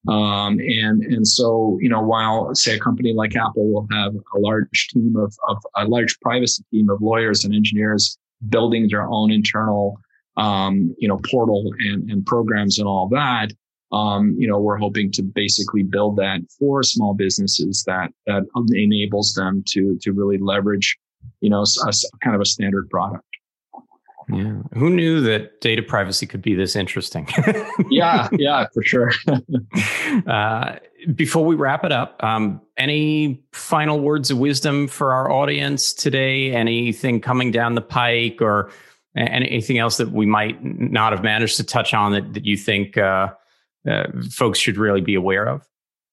[0.07, 4.39] Um, and and so you know while say a company like Apple will have a
[4.39, 8.17] large team of, of a large privacy team of lawyers and engineers
[8.49, 9.99] building their own internal
[10.37, 13.51] um, you know, portal and, and programs and all that.
[13.91, 19.33] Um, you know, we're hoping to basically build that for small businesses that that enables
[19.33, 20.97] them to to really leverage,
[21.41, 23.23] you know, a, a kind of a standard product.
[24.29, 24.61] Yeah.
[24.73, 27.27] Who knew that data privacy could be this interesting?
[27.89, 29.11] yeah, yeah, for sure.
[30.27, 30.75] uh,
[31.15, 36.51] before we wrap it up, um, any final words of wisdom for our audience today?
[36.51, 38.69] Anything coming down the pike or
[39.15, 42.97] anything else that we might not have managed to touch on that, that you think
[42.97, 43.29] uh,
[43.89, 45.65] uh, folks should really be aware of?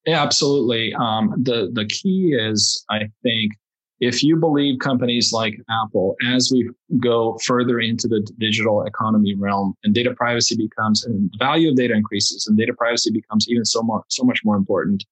[0.07, 0.95] Yeah, absolutely.
[0.95, 3.53] Um, the the key is, I think,
[4.01, 6.69] if you believe companies like Apple, as we
[6.99, 11.77] go further into the digital economy realm, and data privacy becomes, and the value of
[11.77, 15.05] data increases, and data privacy becomes even so more, so much more important.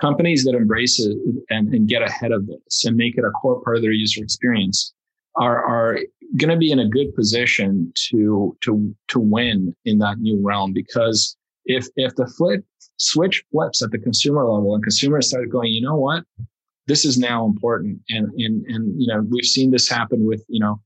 [0.00, 1.16] Companies that embrace it
[1.50, 4.22] and, and get ahead of this and make it a core part of their user
[4.22, 4.92] experience
[5.36, 5.98] are are
[6.36, 10.72] going to be in a good position to to to win in that new realm
[10.72, 12.64] because if if the flip
[12.96, 16.24] switch flips at the consumer level and consumers start going, you know what,
[16.86, 20.60] this is now important, and and and you know we've seen this happen with you
[20.60, 20.80] know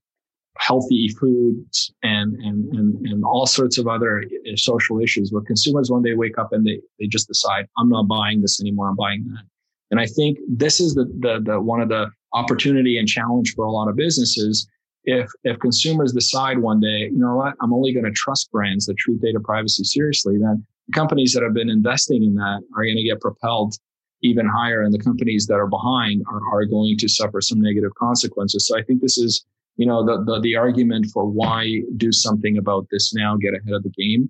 [0.58, 5.90] healthy foods and and and, and all sorts of other uh, social issues where consumers
[5.90, 8.96] one day wake up and they they just decide I'm not buying this anymore, I'm
[8.96, 9.44] buying that.
[9.90, 13.64] And I think this is the the, the one of the opportunity and challenge for
[13.64, 14.68] a lot of businesses.
[15.04, 18.86] If if consumers decide one day, you know what, I'm only going to trust brands
[18.86, 22.96] that treat data privacy seriously, then companies that have been investing in that are going
[22.96, 23.74] to get propelled
[24.22, 27.94] even higher, and the companies that are behind are, are going to suffer some negative
[27.96, 28.66] consequences.
[28.66, 29.44] So I think this is
[29.78, 33.72] you know, the, the, the argument for why do something about this now, get ahead
[33.72, 34.28] of the game.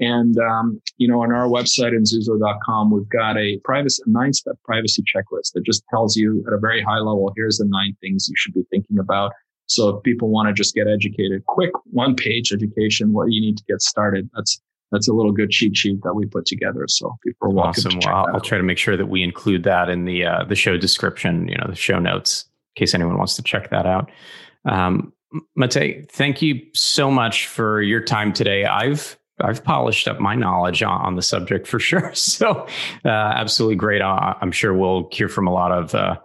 [0.00, 5.02] And, um, you know, on our website Enzuzo.com, we've got a privacy, nine step privacy
[5.02, 8.34] checklist that just tells you at a very high level, here's the nine things you
[8.36, 9.30] should be thinking about.
[9.66, 13.56] So if people want to just get educated, quick one page education, what you need
[13.58, 14.28] to get started.
[14.34, 14.60] That's,
[14.90, 16.86] that's a little good cheat sheet that we put together.
[16.88, 18.00] So people are welcome awesome.
[18.04, 20.54] well, I'll, I'll try to make sure that we include that in the, uh, the
[20.54, 24.10] show description, you know, the show notes in case anyone wants to check that out.
[24.64, 25.12] Um,
[25.56, 28.64] Mate, thank you so much for your time today.
[28.64, 32.12] I've I've polished up my knowledge on, on the subject for sure.
[32.14, 32.66] So,
[33.04, 34.00] uh, absolutely great.
[34.00, 36.16] Uh, I'm sure we'll hear from a lot of uh,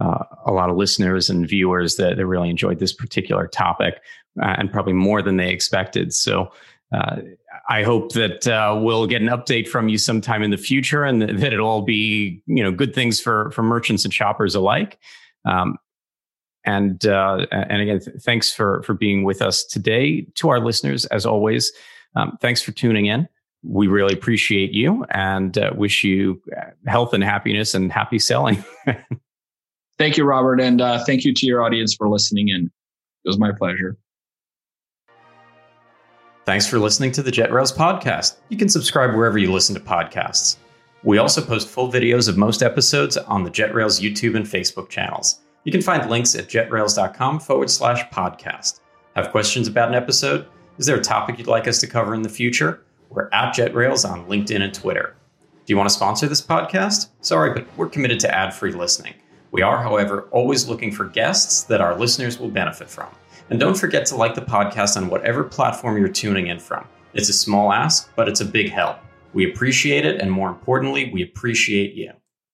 [0.00, 4.00] uh, a lot of listeners and viewers that, that really enjoyed this particular topic,
[4.40, 6.12] uh, and probably more than they expected.
[6.12, 6.52] So.
[7.54, 8.46] Uh, I hope that
[8.82, 12.42] we'll get an update from you sometime in the future, and that it'll all be
[12.46, 14.98] you know good things for for merchants and shoppers alike.
[15.44, 15.76] Um,
[16.64, 20.26] and uh, and again, th- thanks for for being with us today.
[20.36, 21.72] To our listeners, as always,
[22.16, 23.28] um, thanks for tuning in.
[23.62, 28.62] We really appreciate you and uh, wish you uh, health and happiness and happy selling.
[29.98, 32.66] thank you, Robert, and uh, thank you to your audience for listening in.
[32.66, 33.96] It was my pleasure.
[36.44, 38.36] Thanks for listening to the JetRails podcast.
[38.50, 40.58] You can subscribe wherever you listen to podcasts.
[41.02, 45.40] We also post full videos of most episodes on the JetRails YouTube and Facebook channels.
[45.64, 48.80] You can find links at jetrails.com forward slash podcast.
[49.16, 50.46] Have questions about an episode?
[50.76, 52.82] Is there a topic you'd like us to cover in the future?
[53.08, 55.16] We're at JetRails on LinkedIn and Twitter.
[55.64, 57.08] Do you want to sponsor this podcast?
[57.22, 59.14] Sorry, but we're committed to ad free listening.
[59.50, 63.08] We are, however, always looking for guests that our listeners will benefit from.
[63.50, 66.86] And don't forget to like the podcast on whatever platform you're tuning in from.
[67.12, 68.98] It's a small ask, but it's a big help.
[69.32, 72.12] We appreciate it, and more importantly, we appreciate you.